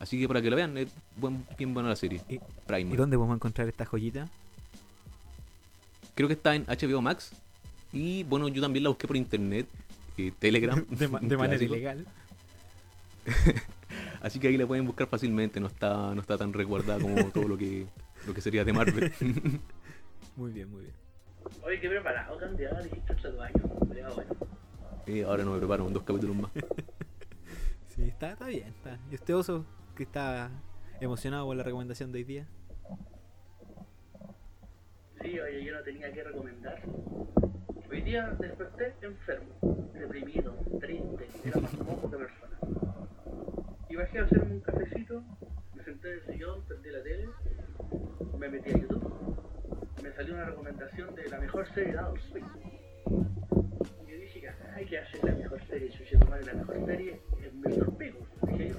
Así 0.00 0.18
que 0.20 0.26
para 0.28 0.42
que 0.42 0.50
la 0.50 0.56
vean, 0.56 0.76
es 0.76 0.88
buen- 1.16 1.46
bien 1.56 1.72
buena 1.72 1.88
la 1.88 1.96
serie. 1.96 2.20
¿Y, 2.28 2.38
Primal. 2.66 2.92
y 2.92 2.96
dónde 2.96 3.16
podemos 3.16 3.36
encontrar 3.36 3.68
esta 3.68 3.86
joyita? 3.86 4.28
Creo 6.14 6.28
que 6.28 6.34
está 6.34 6.54
en 6.54 6.64
HBO 6.66 7.00
Max. 7.00 7.32
Y 7.94 8.24
bueno, 8.24 8.48
yo 8.48 8.60
también 8.60 8.82
la 8.82 8.90
busqué 8.90 9.06
por 9.06 9.16
internet, 9.16 9.66
eh, 10.18 10.32
Telegram. 10.38 10.84
De, 10.90 11.08
ma- 11.08 11.20
un 11.20 11.28
de 11.28 11.36
manera 11.38 11.62
ilegal. 11.64 12.06
Así 14.20 14.38
que 14.40 14.48
ahí 14.48 14.56
la 14.56 14.66
pueden 14.66 14.84
buscar 14.86 15.06
fácilmente, 15.06 15.60
no 15.60 15.66
está, 15.68 16.14
no 16.14 16.20
está 16.20 16.36
tan 16.36 16.52
resguardada 16.52 17.00
como 17.00 17.30
todo 17.30 17.46
lo 17.48 17.56
que, 17.56 17.86
lo 18.26 18.34
que 18.34 18.40
sería 18.40 18.64
de 18.64 18.72
Marvel. 18.72 19.12
Muy 20.36 20.50
bien, 20.52 20.70
muy 20.70 20.82
bien. 20.82 20.94
Oye, 21.62 21.78
qué 21.80 21.88
preparado, 21.88 22.36
candidato, 22.38 22.82
dijiste 22.82 23.12
hasta 23.12 23.30
tu 23.30 23.40
año. 23.40 23.54
Sería 23.86 24.08
bueno. 24.10 24.34
y 25.06 25.20
ahora 25.22 25.44
no 25.44 25.52
me 25.52 25.58
preparo, 25.58 25.88
dos 25.90 26.02
capítulos 26.02 26.34
más. 26.36 26.50
Sí, 27.94 28.02
está, 28.04 28.32
está 28.32 28.46
bien. 28.48 28.68
Está. 28.68 28.98
¿Y 29.10 29.14
usted, 29.14 29.36
Oso, 29.36 29.64
que 29.94 30.02
está 30.04 30.50
emocionado 31.00 31.44
por 31.46 31.56
la 31.56 31.62
recomendación 31.62 32.10
de 32.10 32.18
hoy 32.18 32.24
día? 32.24 32.46
Sí, 35.22 35.38
oye, 35.38 35.64
yo 35.64 35.74
no 35.74 35.82
tenía 35.82 36.12
que 36.12 36.24
recomendar. 36.24 36.82
Hoy 37.94 38.02
día 38.02 38.26
desperté 38.40 38.92
enfermo, 39.02 39.54
deprimido, 39.92 40.52
triste, 40.80 41.28
era 41.44 41.60
más 41.60 41.78
mojo 41.78 42.10
que 42.10 42.16
persona. 42.16 42.58
Y 43.88 43.94
bajé 43.94 44.18
a 44.18 44.24
hacerme 44.24 44.54
un 44.54 44.60
cafecito, 44.62 45.22
me 45.76 45.84
senté 45.84 46.08
en 46.08 46.14
el 46.14 46.26
sillón, 46.26 46.64
prendí 46.66 46.90
la 46.90 47.02
tele, 47.04 47.28
me 48.36 48.48
metí 48.48 48.70
a 48.70 48.78
YouTube, 48.78 49.36
me 50.02 50.10
salió 50.10 50.34
una 50.34 50.44
recomendación 50.46 51.14
de 51.14 51.28
la 51.28 51.38
mejor 51.38 51.72
serie 51.72 51.92
de 51.92 51.98
Adult 52.00 52.20
Swim. 52.22 52.44
Y 54.04 54.10
yo 54.10 54.16
dije, 54.16 54.48
ay, 54.74 54.86
¿qué 54.86 54.98
hace 54.98 55.24
la 55.24 55.32
mejor 55.32 55.62
serie? 55.68 55.90
Tu 55.90 56.28
madre, 56.28 56.46
la 56.46 56.54
mejor 56.54 56.86
serie 56.86 57.20
es 57.44 57.54
Mr. 57.54 57.96
Pickles, 57.96 58.28
dije 58.48 58.70
yo. 58.70 58.76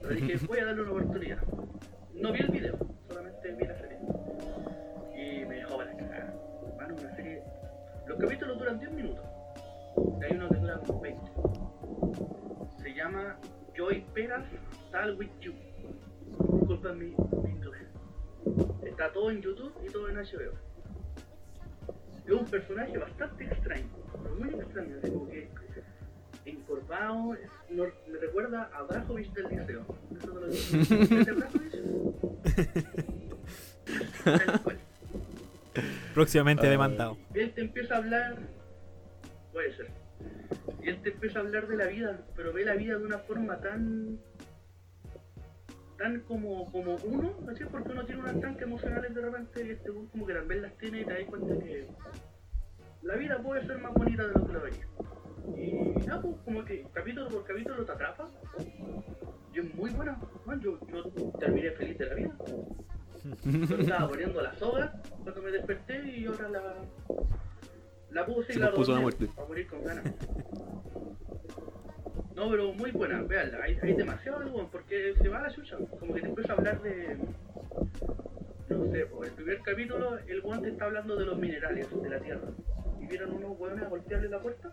Pero 0.00 0.14
dije, 0.14 0.46
voy 0.46 0.58
a 0.58 0.64
darle 0.64 0.82
una 0.84 0.92
oportunidad. 0.92 1.42
No 2.14 2.32
vi 2.32 2.40
el 2.40 2.48
video, 2.48 2.78
solamente 3.06 3.52
vi 3.52 3.66
la 3.66 3.74
serie. 3.74 3.98
Una 7.00 7.14
serie. 7.16 7.42
Los 8.06 8.18
capítulos 8.18 8.58
duran 8.58 8.78
10 8.78 8.92
minutos. 8.92 9.24
Hay 10.22 10.36
uno 10.36 10.48
que 10.48 10.56
dura 10.56 10.78
como 10.86 11.00
20. 11.00 11.20
Se 12.82 12.94
llama 12.94 13.36
Joy 13.76 14.04
Peras 14.14 14.44
Tal 14.92 15.16
With 15.18 15.30
You. 15.40 15.52
Disculpa 16.52 16.92
mi, 16.92 17.06
mi 17.42 17.50
inglés. 17.50 17.86
Está 18.84 19.12
todo 19.12 19.30
en 19.30 19.40
YouTube 19.42 19.72
y 19.86 19.90
todo 19.92 20.08
en 20.08 20.16
HBO. 20.16 20.52
Es 22.26 22.32
un 22.32 22.44
personaje 22.44 22.98
bastante 22.98 23.44
extraño, 23.44 23.88
muy 24.38 24.50
extraño, 24.50 24.96
como 25.00 25.28
que 25.28 25.48
encorvado, 26.44 27.34
es- 27.34 27.50
no- 27.70 27.84
me 28.06 28.18
recuerda 28.18 28.70
a 28.74 28.82
Brajovich 28.82 29.32
del 29.32 29.48
liceo. 29.48 29.84
Eso 30.16 30.32
te 30.32 30.40
lo 30.40 30.46
digo. 30.46 30.62
¿Conoces 30.98 31.28
a 31.28 31.32
Brajovich? 34.36 34.77
Próximamente 36.18 36.66
demandado. 36.66 37.16
Él 37.32 37.52
te 37.52 37.60
empieza 37.60 37.94
a 37.94 37.98
hablar, 37.98 38.38
puede 39.52 39.72
ser, 39.76 39.86
y 40.82 40.88
él 40.88 41.00
te 41.00 41.10
empieza 41.10 41.38
a 41.38 41.42
hablar 41.42 41.68
de 41.68 41.76
la 41.76 41.86
vida, 41.86 42.26
pero 42.34 42.52
ve 42.52 42.64
la 42.64 42.74
vida 42.74 42.98
de 42.98 43.04
una 43.04 43.18
forma 43.18 43.60
tan, 43.60 44.18
tan 45.96 46.22
como, 46.22 46.64
como 46.72 46.96
uno, 47.04 47.38
¿no 47.40 47.54
sé? 47.54 47.66
Porque 47.66 47.92
uno 47.92 48.04
tiene 48.04 48.22
unas 48.22 48.40
tanques 48.40 48.64
emocionales 48.64 49.14
de 49.14 49.20
repente 49.20 49.64
y 49.64 49.70
este 49.70 49.92
como 49.92 50.26
que 50.26 50.34
también 50.34 50.62
las 50.62 50.76
tiene 50.78 51.02
y 51.02 51.04
te 51.04 51.12
das 51.12 51.24
cuenta 51.26 51.56
que 51.64 51.86
la 53.02 53.14
vida 53.14 53.40
puede 53.40 53.64
ser 53.64 53.78
más 53.78 53.94
bonita 53.94 54.26
de 54.26 54.32
lo 54.34 54.44
que 54.44 54.52
lo 54.54 54.60
veía. 54.60 54.88
Y 55.56 56.04
nada, 56.04 56.20
pues 56.20 56.34
como 56.44 56.64
que 56.64 56.84
capítulo 56.92 57.28
por 57.28 57.44
capítulo 57.44 57.84
te 57.84 57.92
atrapa. 57.92 58.28
Y 59.54 59.60
es 59.60 59.72
muy 59.72 59.90
buena, 59.90 60.18
man, 60.46 60.60
yo, 60.60 60.80
yo 60.88 61.04
terminé 61.38 61.70
feliz 61.70 61.96
de 61.96 62.06
la 62.06 62.14
vida. 62.16 62.36
Yo 63.44 63.76
estaba 63.76 64.08
poniendo 64.08 64.42
la 64.42 64.54
soga 64.54 64.92
cuando 65.22 65.42
me 65.42 65.50
desperté 65.50 66.02
y 66.08 66.26
ahora 66.26 66.48
la. 66.48 66.74
La 68.10 68.24
puse 68.24 68.52
y 68.52 68.54
Se 68.54 68.60
la 68.60 68.66
la 68.70 68.72
dormí 68.72 69.00
muerte. 69.02 69.26
para 69.34 69.48
morir 69.48 69.66
con 69.66 69.84
ganas. 69.84 70.04
No, 72.34 72.48
pero 72.50 72.72
muy 72.72 72.90
buena, 72.92 73.20
veanla. 73.22 73.58
Hay, 73.64 73.78
hay 73.82 73.94
demasiado 73.94 74.38
algo 74.38 74.68
porque 74.70 75.14
se 75.20 75.28
va 75.28 75.38
a 75.38 75.42
la 75.42 75.50
chucha. 75.50 75.76
Como 75.98 76.14
que 76.14 76.20
te 76.20 76.28
empieza 76.28 76.52
a 76.52 76.56
hablar 76.56 76.80
de. 76.82 77.18
No 78.68 78.86
sé, 78.92 79.06
por 79.06 79.26
el 79.26 79.32
primer 79.32 79.60
capítulo 79.62 80.18
el 80.26 80.40
guante 80.40 80.68
está 80.70 80.84
hablando 80.86 81.16
de 81.16 81.24
los 81.26 81.38
minerales 81.38 81.86
de 82.02 82.08
la 82.08 82.20
tierra. 82.20 82.48
Y 83.00 83.06
vieron 83.06 83.32
unos 83.32 83.58
hueones 83.58 83.84
a 83.84 83.88
golpearle 83.88 84.28
la 84.28 84.40
puerta 84.40 84.70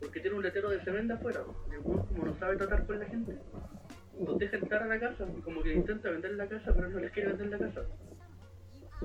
porque 0.00 0.20
tiene 0.20 0.36
un 0.36 0.42
letero 0.42 0.70
de 0.70 0.80
cemento 0.82 1.14
afuera. 1.14 1.40
Y 1.70 1.74
el 1.74 1.80
hueón, 1.84 2.06
como 2.06 2.24
no 2.24 2.34
sabe 2.38 2.56
tratar 2.56 2.86
con 2.86 2.98
la 2.98 3.06
gente, 3.06 3.36
los 4.20 4.38
deja 4.38 4.56
entrar 4.56 4.82
a 4.82 4.86
la 4.86 5.00
casa 5.00 5.26
como 5.44 5.62
que 5.62 5.74
intenta 5.74 6.10
vender 6.10 6.32
la 6.32 6.46
casa, 6.48 6.72
pero 6.74 6.88
no 6.88 6.98
les 7.00 7.10
quiere 7.12 7.32
vender 7.32 7.48
la 7.60 7.66
casa. 7.66 7.82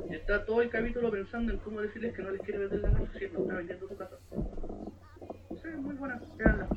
Y 0.09 0.13
está 0.15 0.45
todo 0.45 0.61
el 0.61 0.69
capítulo 0.69 1.09
pensando 1.11 1.51
en 1.53 1.59
cómo 1.59 1.81
decirles 1.81 2.15
que 2.15 2.21
no 2.23 2.29
les 2.31 2.41
quiere 2.41 2.59
vender 2.59 2.79
la 2.81 2.91
casa 2.91 3.11
si 3.17 3.27
no 3.29 3.39
está 3.41 3.53
vendiendo 3.55 3.87
su 3.87 3.97
casa. 3.97 4.15
Sé, 5.61 5.69
es 5.69 5.77
muy 5.77 5.95
buena, 5.95 6.21
veanla. 6.37 6.67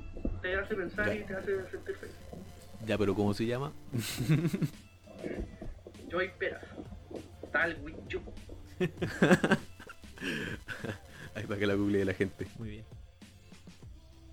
te 0.40 0.54
hace 0.56 0.74
pensar 0.74 1.06
Ya. 1.06 1.14
y 1.14 1.24
te 1.24 1.34
hace 1.34 1.70
sentir 1.70 1.96
feliz. 1.96 2.14
Ya, 2.86 2.96
pero 2.96 3.14
¿cómo 3.14 3.34
se 3.34 3.44
llama? 3.46 3.72
Joy 6.08 6.30
Peras. 6.38 6.64
Tal 7.52 7.76
with 7.82 7.94
you. 8.08 8.20
Ahí 11.34 11.44
para 11.46 11.58
que 11.58 11.66
la 11.66 11.74
google 11.74 12.04
la 12.04 12.14
gente. 12.14 12.46
Muy 12.58 12.70
bien. 12.70 12.84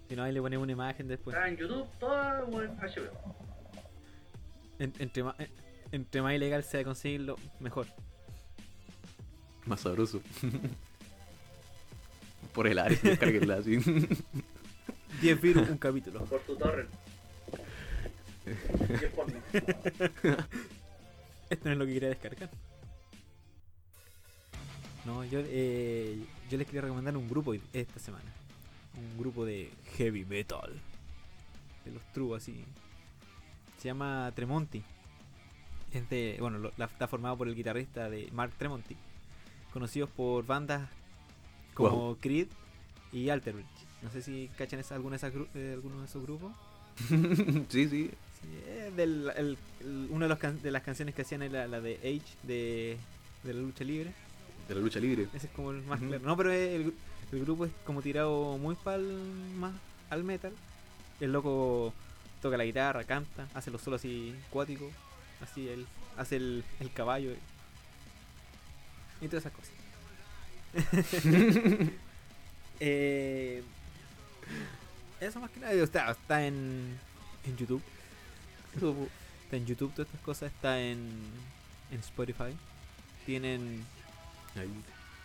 Si 0.07 0.15
no, 0.15 0.23
ahí 0.23 0.31
le 0.31 0.39
ponemos 0.41 0.63
una 0.63 0.71
imagen 0.71 1.07
después. 1.09 1.35
Está 1.35 1.49
en 1.49 1.57
YouTube, 1.57 1.85
todo 1.99 2.45
o 2.47 2.61
en 2.61 2.71
HBO. 2.77 3.35
En- 4.79 4.93
entre, 4.99 5.23
más, 5.23 5.39
en- 5.39 5.49
entre 5.91 6.21
más 6.21 6.33
ilegal 6.33 6.63
sea 6.63 6.83
conseguirlo, 6.83 7.35
mejor. 7.59 7.87
Más 9.65 9.81
sabroso. 9.81 10.21
Por 12.53 12.67
el 12.67 12.79
área, 12.79 12.97
descarguenla 13.01 13.55
así. 13.57 13.77
10 15.21 15.41
virus, 15.41 15.69
un 15.69 15.77
capítulo. 15.77 16.23
Por 16.25 16.41
tu 16.41 16.57
porno. 16.57 16.87
Esto 21.49 21.65
no 21.65 21.71
es 21.71 21.77
lo 21.77 21.85
que 21.85 21.93
quería 21.93 22.09
descargar. 22.09 22.49
No, 25.05 25.23
yo, 25.25 25.39
eh, 25.43 26.19
yo 26.49 26.57
les 26.57 26.65
quería 26.67 26.81
recomendar 26.81 27.15
un 27.15 27.29
grupo 27.29 27.53
esta 27.73 27.99
semana. 27.99 28.25
Un 28.95 29.17
grupo 29.17 29.45
de 29.45 29.71
heavy 29.97 30.25
metal. 30.25 30.73
De 31.85 31.91
los 31.91 32.03
true 32.13 32.35
así. 32.35 32.65
Se 33.77 33.87
llama 33.87 34.31
Tremonti. 34.35 34.83
Es 35.91 36.09
de, 36.09 36.37
bueno, 36.39 36.57
lo- 36.57 36.71
la- 36.77 36.85
está 36.85 37.07
formado 37.07 37.37
por 37.37 37.47
el 37.47 37.55
guitarrista 37.55 38.09
de 38.09 38.29
Mark 38.33 38.53
Tremonti. 38.57 38.95
Conocidos 39.73 40.09
por 40.09 40.45
bandas 40.45 40.89
como 41.73 41.89
Wow. 41.89 42.17
Creed 42.19 42.47
y 43.11 43.29
Alter 43.29 43.53
Bridge. 43.55 43.67
No 44.01 44.09
sé 44.11 44.21
si 44.21 44.49
cachan 44.57 44.79
esa- 44.79 44.95
alguno, 44.95 45.11
de 45.11 45.17
esas 45.17 45.33
eh, 45.55 45.71
alguno 45.73 45.99
de 45.99 46.05
esos 46.05 46.23
grupos. 46.23 46.51
sí, 47.69 47.87
sí. 47.89 48.11
Sí, 48.41 48.47
es 48.69 48.95
del, 48.95 49.31
el- 49.35 49.57
el- 49.79 50.07
una 50.11 50.25
de, 50.25 50.29
los 50.29 50.37
can- 50.39 50.61
de 50.61 50.71
las 50.71 50.83
canciones 50.83 51.15
que 51.15 51.21
hacían 51.23 51.41
era 51.41 51.67
la 51.67 51.79
de 51.81 51.95
Age 51.97 52.37
de, 52.43 52.97
de 53.43 53.53
la 53.53 53.61
lucha 53.61 53.83
libre. 53.83 54.11
De 54.67 54.75
la 54.75 54.81
lucha 54.81 54.99
libre. 54.99 55.27
Ese 55.33 55.47
es 55.47 55.53
como 55.53 55.71
el 55.71 55.81
más 55.83 55.99
claro. 55.99 56.19
No, 56.23 56.35
pero 56.37 56.51
el, 56.51 56.93
el 57.31 57.39
grupo 57.41 57.65
es 57.65 57.71
como 57.85 58.01
tirado 58.01 58.57
muy 58.57 58.75
pal, 58.75 59.03
más 59.57 59.73
al 60.09 60.23
metal. 60.23 60.51
El 61.19 61.31
loco 61.31 61.93
toca 62.41 62.57
la 62.57 62.65
guitarra, 62.65 63.03
canta, 63.03 63.47
hace 63.53 63.71
los 63.71 63.81
solos 63.81 64.01
así 64.01 64.35
cuáticos. 64.49 64.91
Así 65.41 65.67
él 65.67 65.85
hace 66.17 66.37
el, 66.37 66.63
el 66.79 66.91
caballo 66.91 67.31
y, 69.21 69.27
todas 69.27 69.45
esas 69.45 69.53
cosas. 69.53 69.73
Eh, 72.79 73.63
eso 75.19 75.39
más 75.39 75.49
que 75.49 75.59
nada, 75.59 75.73
está, 75.73 76.11
está 76.11 76.45
en, 76.45 76.95
en 77.43 77.57
YouTube. 77.57 77.81
Está 78.75 79.57
en 79.57 79.65
YouTube 79.65 79.91
todas 79.93 80.07
estas 80.07 80.21
cosas, 80.21 80.51
está 80.51 80.79
en, 80.79 81.09
en 81.89 81.99
Spotify. 82.01 82.55
Tienen, 83.25 83.83
Ahí, 84.55 84.69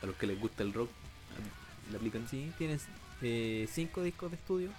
a 0.02 0.06
los 0.06 0.16
que 0.16 0.26
les 0.26 0.40
gusta 0.40 0.62
el 0.62 0.72
rock, 0.72 0.88
le 1.90 1.96
aplican. 1.98 2.26
sí, 2.26 2.50
tienen 2.56 2.80
eh, 3.20 3.68
cinco 3.70 4.02
discos 4.02 4.30
de 4.30 4.36
estudio. 4.36 4.70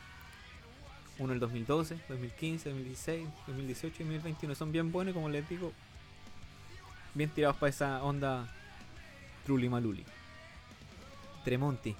Uno 1.19 1.33
el 1.33 1.39
2012, 1.39 1.97
2015, 2.09 2.69
2016, 2.69 3.27
2018 3.47 3.95
y 3.95 4.05
2021. 4.05 4.55
Son 4.55 4.71
bien 4.71 4.91
buenos, 4.91 5.13
como 5.13 5.29
les 5.29 5.47
digo. 5.47 5.71
Bien 7.13 7.29
tirados 7.29 7.57
para 7.57 7.69
esa 7.69 8.03
onda 8.03 8.47
Trulli 9.45 9.69
Maluli. 9.69 10.03
Tremonti. 11.45 11.95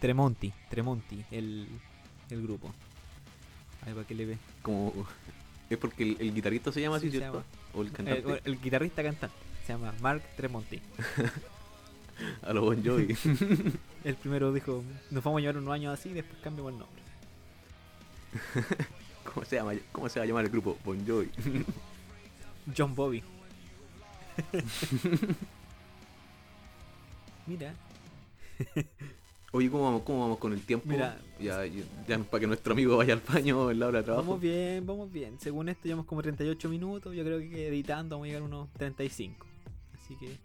Tremonti. 0.00 0.52
Tremonti, 0.70 1.24
el, 1.30 1.66
el 2.30 2.42
grupo. 2.42 2.72
Ahí 3.84 3.92
para 3.94 4.06
que 4.06 4.14
le 4.14 4.26
ve. 4.26 4.38
Como, 4.62 4.92
es 5.68 5.78
porque 5.78 6.02
el, 6.04 6.16
el 6.20 6.34
guitarrista 6.34 6.70
se 6.70 6.80
llama 6.80 6.96
así, 6.96 7.10
se 7.10 7.18
¿cierto? 7.18 7.38
llama. 7.38 7.44
O 7.74 7.80
el 7.82 7.88
El, 7.88 7.92
cantante. 7.92 8.40
el 8.44 8.60
guitarrista 8.60 9.02
cantante. 9.02 9.36
Se 9.66 9.72
llama 9.72 9.92
Mark 10.00 10.22
Tremonti. 10.36 10.80
A 12.42 12.52
los 12.52 12.64
Bon 12.64 12.82
Jovi. 12.84 13.14
El 14.04 14.14
primero 14.14 14.50
dijo, 14.52 14.82
nos 15.10 15.22
vamos 15.22 15.38
a 15.38 15.40
llevar 15.42 15.58
unos 15.58 15.74
años 15.74 15.98
así 15.98 16.08
y 16.10 16.12
después 16.14 16.38
cambiamos 16.42 16.72
el 16.72 16.78
nombre. 16.78 17.02
¿Cómo 19.32 19.44
se 19.44 19.56
llama? 19.56 19.72
¿Cómo 19.92 20.08
se 20.08 20.18
va 20.18 20.24
a 20.24 20.26
llamar 20.26 20.44
el 20.44 20.50
grupo? 20.50 20.76
Bon 20.84 21.06
Jovi. 21.06 21.30
John 22.76 22.94
Bobby. 22.94 23.22
Mira, 27.46 27.74
Oye, 29.52 29.70
¿cómo 29.70 29.84
vamos, 29.84 30.02
cómo 30.02 30.20
vamos 30.20 30.38
con 30.38 30.52
el 30.52 30.60
tiempo? 30.60 30.86
Mira. 30.88 31.18
ya, 31.38 31.64
ya, 31.64 31.82
ya 32.06 32.18
para 32.18 32.40
que 32.40 32.46
nuestro 32.46 32.72
amigo 32.72 32.96
vaya 32.96 33.14
al 33.14 33.20
baño 33.20 33.70
en 33.70 33.78
la 33.78 33.86
hora 33.86 33.98
de 34.00 34.04
trabajo. 34.04 34.26
vamos 34.26 34.40
bien, 34.40 34.84
vamos 34.84 35.10
bien. 35.12 35.38
Según 35.40 35.68
esto 35.68 35.84
llevamos 35.84 36.06
como 36.06 36.20
38 36.22 36.68
minutos, 36.68 37.14
yo 37.14 37.24
creo 37.24 37.38
que 37.38 37.68
editando 37.68 38.16
vamos 38.16 38.24
a 38.24 38.28
llegar 38.28 38.42
a 38.42 38.46
unos 38.46 38.72
35. 38.74 39.46
Así 39.94 40.16
que 40.16 40.36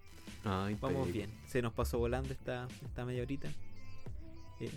Ay, 0.43 0.77
vamos 0.79 1.11
bien. 1.11 1.29
Se 1.47 1.61
nos 1.61 1.73
pasó 1.73 1.99
volando 1.99 2.31
esta, 2.31 2.67
esta 2.85 3.05
media 3.05 3.23
horita. 3.23 3.49
Eh, 4.59 4.71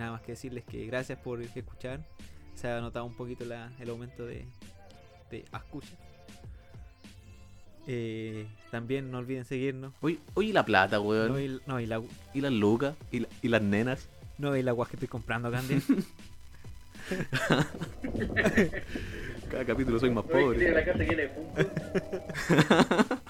nada 0.00 0.12
más 0.12 0.22
que 0.22 0.32
decirles 0.32 0.64
que 0.64 0.86
gracias 0.86 1.18
por 1.18 1.40
escuchar. 1.42 2.00
Se 2.54 2.68
ha 2.68 2.80
notado 2.80 3.04
un 3.04 3.14
poquito 3.14 3.44
la- 3.44 3.70
el 3.78 3.90
aumento 3.90 4.24
de, 4.26 4.46
de 5.30 5.44
escucha. 5.52 5.94
Eh, 7.86 8.46
también 8.70 9.10
no 9.10 9.18
olviden 9.18 9.44
seguirnos. 9.44 9.92
Oye, 10.00 10.18
oye, 10.34 10.52
la 10.52 10.64
plata, 10.64 11.00
weón. 11.00 11.32
No, 11.32 11.40
y, 11.40 11.60
no, 11.66 11.80
y 11.80 11.86
la, 11.86 12.00
Y 12.34 12.40
las 12.40 12.52
lucas. 12.52 12.94
Y, 13.10 13.20
la- 13.20 13.28
y 13.42 13.48
las 13.48 13.62
nenas. 13.62 14.08
no 14.38 14.56
y 14.56 14.62
la 14.62 14.72
guas 14.72 14.88
que 14.88 14.96
estoy 14.96 15.08
comprando, 15.08 15.50
Candy. 15.50 15.80
Cada 19.50 19.64
capítulo 19.64 19.98
soy 19.98 20.10
más 20.10 20.24
Oye, 20.32 20.58
tiene 20.58 20.74
la 20.74 20.84
pobre. 20.84 21.28
casa 21.58 23.20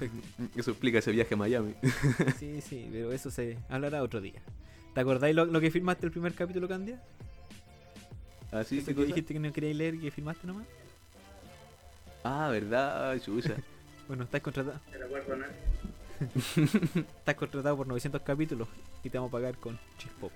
Eso 0.56 0.70
explica 0.70 0.98
ese 0.98 1.12
viaje 1.12 1.34
a 1.34 1.36
Miami. 1.36 1.74
Sí, 2.38 2.60
sí, 2.60 2.88
pero 2.90 3.12
eso 3.12 3.30
se 3.30 3.58
hablará 3.68 4.02
otro 4.02 4.20
día. 4.20 4.40
¿Te 4.94 5.00
acordáis 5.00 5.34
lo, 5.36 5.44
lo 5.44 5.60
que 5.60 5.70
firmaste 5.70 6.06
el 6.06 6.12
primer 6.12 6.34
capítulo, 6.34 6.66
Candia? 6.68 7.00
Así 8.50 8.78
Eso 8.78 8.94
que 8.94 9.04
dijiste 9.04 9.32
que 9.34 9.40
no 9.40 9.52
queríais 9.52 9.76
leer 9.76 9.94
y 9.94 10.00
que 10.00 10.10
firmaste 10.10 10.46
nomás. 10.46 10.66
Ah, 12.24 12.48
verdad, 12.50 13.18
chucha. 13.20 13.54
Bueno, 14.08 14.24
estás 14.24 14.40
contratado, 14.40 14.80
No 14.92 14.98
recuerdo 14.98 15.36
nada. 15.36 15.52
estás 17.16 17.34
contratado 17.36 17.76
por 17.76 17.86
900 17.86 18.22
capítulos 18.22 18.66
y 19.04 19.08
te 19.08 19.16
vamos 19.18 19.28
a 19.30 19.32
pagar 19.32 19.56
con 19.56 19.78
Chispop. 19.98 20.32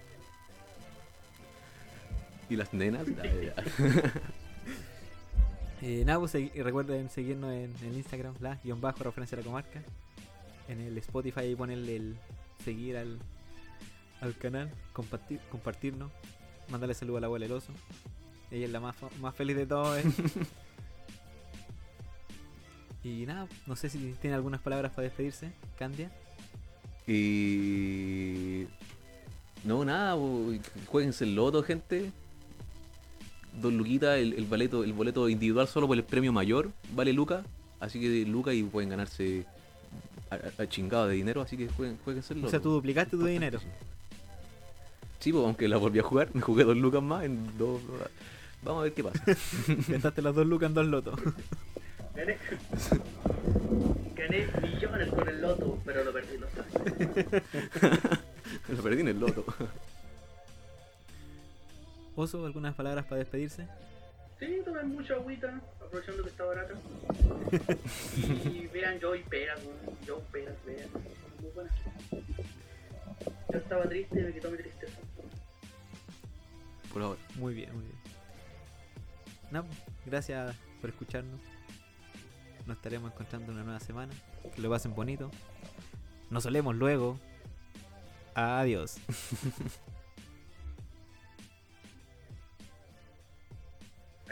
¿Y 2.48 2.54
las 2.54 2.72
nenas? 2.72 3.04
Eh, 5.86 6.02
nada, 6.06 6.18
pues, 6.18 6.34
y 6.34 6.48
recuerden 6.62 7.10
seguirnos 7.10 7.52
en 7.52 7.70
el 7.82 7.94
Instagram, 7.94 8.34
la 8.40 8.54
guion 8.64 8.80
bajo 8.80 9.04
referencia 9.04 9.36
a 9.36 9.40
la 9.40 9.44
comarca. 9.44 9.82
En 10.66 10.80
el 10.80 10.96
Spotify 10.96 11.40
ahí 11.40 11.54
ponerle 11.54 11.96
el 11.96 12.16
seguir 12.64 12.96
al, 12.96 13.18
al 14.22 14.34
canal, 14.38 14.70
compartir, 14.94 15.40
compartirnos, 15.50 16.10
mandarle 16.70 16.94
saludo 16.94 17.18
a 17.18 17.20
la 17.20 17.26
abuela 17.26 17.44
el 17.44 17.52
oso. 17.52 17.70
Ella 18.50 18.64
es 18.64 18.72
la 18.72 18.80
más, 18.80 18.96
más 19.20 19.34
feliz 19.34 19.56
de 19.56 19.66
todos. 19.66 19.98
¿eh? 19.98 20.04
y 23.04 23.26
nada, 23.26 23.46
no 23.66 23.76
sé 23.76 23.90
si 23.90 24.14
tiene 24.22 24.36
algunas 24.36 24.62
palabras 24.62 24.90
para 24.92 25.02
despedirse, 25.02 25.52
Candia. 25.76 26.10
Y. 27.06 28.68
No, 29.64 29.84
nada, 29.84 30.16
po, 30.16 30.50
jueguense 30.86 31.24
el 31.24 31.34
loto, 31.34 31.62
gente. 31.62 32.10
Dos 33.60 33.72
luquitas, 33.72 34.18
el, 34.18 34.32
el, 34.34 34.44
boleto, 34.44 34.82
el 34.84 34.92
boleto 34.92 35.28
individual 35.28 35.68
solo 35.68 35.86
por 35.86 35.96
el 35.96 36.04
premio 36.04 36.32
mayor 36.32 36.70
vale 36.94 37.12
Luca. 37.12 37.44
Así 37.80 38.00
que 38.00 38.24
Luca 38.26 38.52
y 38.52 38.62
pueden 38.62 38.88
ganarse 38.90 39.44
a, 40.30 40.34
a- 40.34 40.62
a 40.62 40.66
chingado 40.68 41.06
de 41.08 41.14
dinero. 41.16 41.40
Así 41.42 41.56
que 41.56 41.68
jueguen, 41.68 41.98
jueguense 42.04 42.32
el 42.34 42.40
loto. 42.40 42.48
O 42.48 42.50
sea, 42.50 42.60
tú 42.60 42.70
duplicaste 42.70 43.16
tu 43.16 43.24
dinero. 43.24 43.60
Sí, 45.20 45.32
pues 45.32 45.44
aunque 45.44 45.68
la 45.68 45.76
volví 45.78 45.98
a 45.98 46.02
jugar, 46.02 46.28
me 46.34 46.40
jugué 46.40 46.64
dos 46.64 46.76
lucas 46.76 47.02
más 47.02 47.24
en 47.24 47.56
dos. 47.56 47.80
Vamos 48.62 48.80
a 48.80 48.84
ver 48.84 48.92
qué 48.94 49.04
pasa. 49.04 49.22
Gastaste 49.88 50.20
las 50.22 50.34
dos 50.34 50.46
lucas 50.46 50.68
en 50.68 50.74
dos 50.74 50.86
lotos. 50.86 51.18
Gané. 52.14 52.36
Gané 54.14 54.46
millones 54.62 55.08
con 55.10 55.28
el 55.28 55.40
loto, 55.40 55.78
pero 55.84 56.04
lo 56.04 56.12
perdí, 56.12 56.38
lo 56.38 56.46
sabes. 56.50 57.26
Lo 58.68 58.82
perdí 58.82 59.00
en 59.00 59.08
el 59.08 59.18
loto. 59.20 59.44
Oso, 62.16 62.46
¿algunas 62.46 62.74
palabras 62.74 63.04
para 63.06 63.18
despedirse? 63.18 63.66
Sí, 64.38 64.60
tomen 64.64 64.88
mucha 64.88 65.14
agüita, 65.14 65.60
aprovechando 65.84 66.22
que 66.22 66.30
está 66.30 66.44
barato. 66.44 66.74
Y 68.16 68.66
vean 68.72 69.00
Joy 69.00 69.22
Peras, 69.24 69.60
weón. 69.64 69.98
Joy 70.06 70.22
Peras, 70.30 70.56
vean. 70.64 70.88
Muy 71.40 71.50
buena. 71.50 71.70
Yo 73.52 73.58
estaba 73.58 73.84
triste 73.88 74.20
y 74.20 74.24
me 74.24 74.32
quitó 74.32 74.50
mi 74.50 74.58
tristeza. 74.58 74.98
Por 76.92 77.02
ahora. 77.02 77.20
Muy 77.36 77.54
bien, 77.54 77.72
muy 77.74 77.84
bien. 77.84 78.04
Pues, 79.50 79.64
gracias 80.06 80.56
por 80.80 80.90
escucharnos. 80.90 81.40
Nos 82.66 82.76
estaremos 82.76 83.12
encontrando 83.12 83.52
una 83.52 83.62
nueva 83.62 83.80
semana. 83.80 84.12
Que 84.54 84.60
lo 84.60 84.70
pasen 84.70 84.94
bonito. 84.94 85.30
Nos 86.30 86.44
solemos 86.44 86.74
luego. 86.74 87.18
Adiós. 88.34 88.98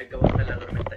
hay 0.03 0.09
que 0.09 0.15
aguantar 0.17 0.47
la 0.47 0.59
tormenta. 0.59 0.92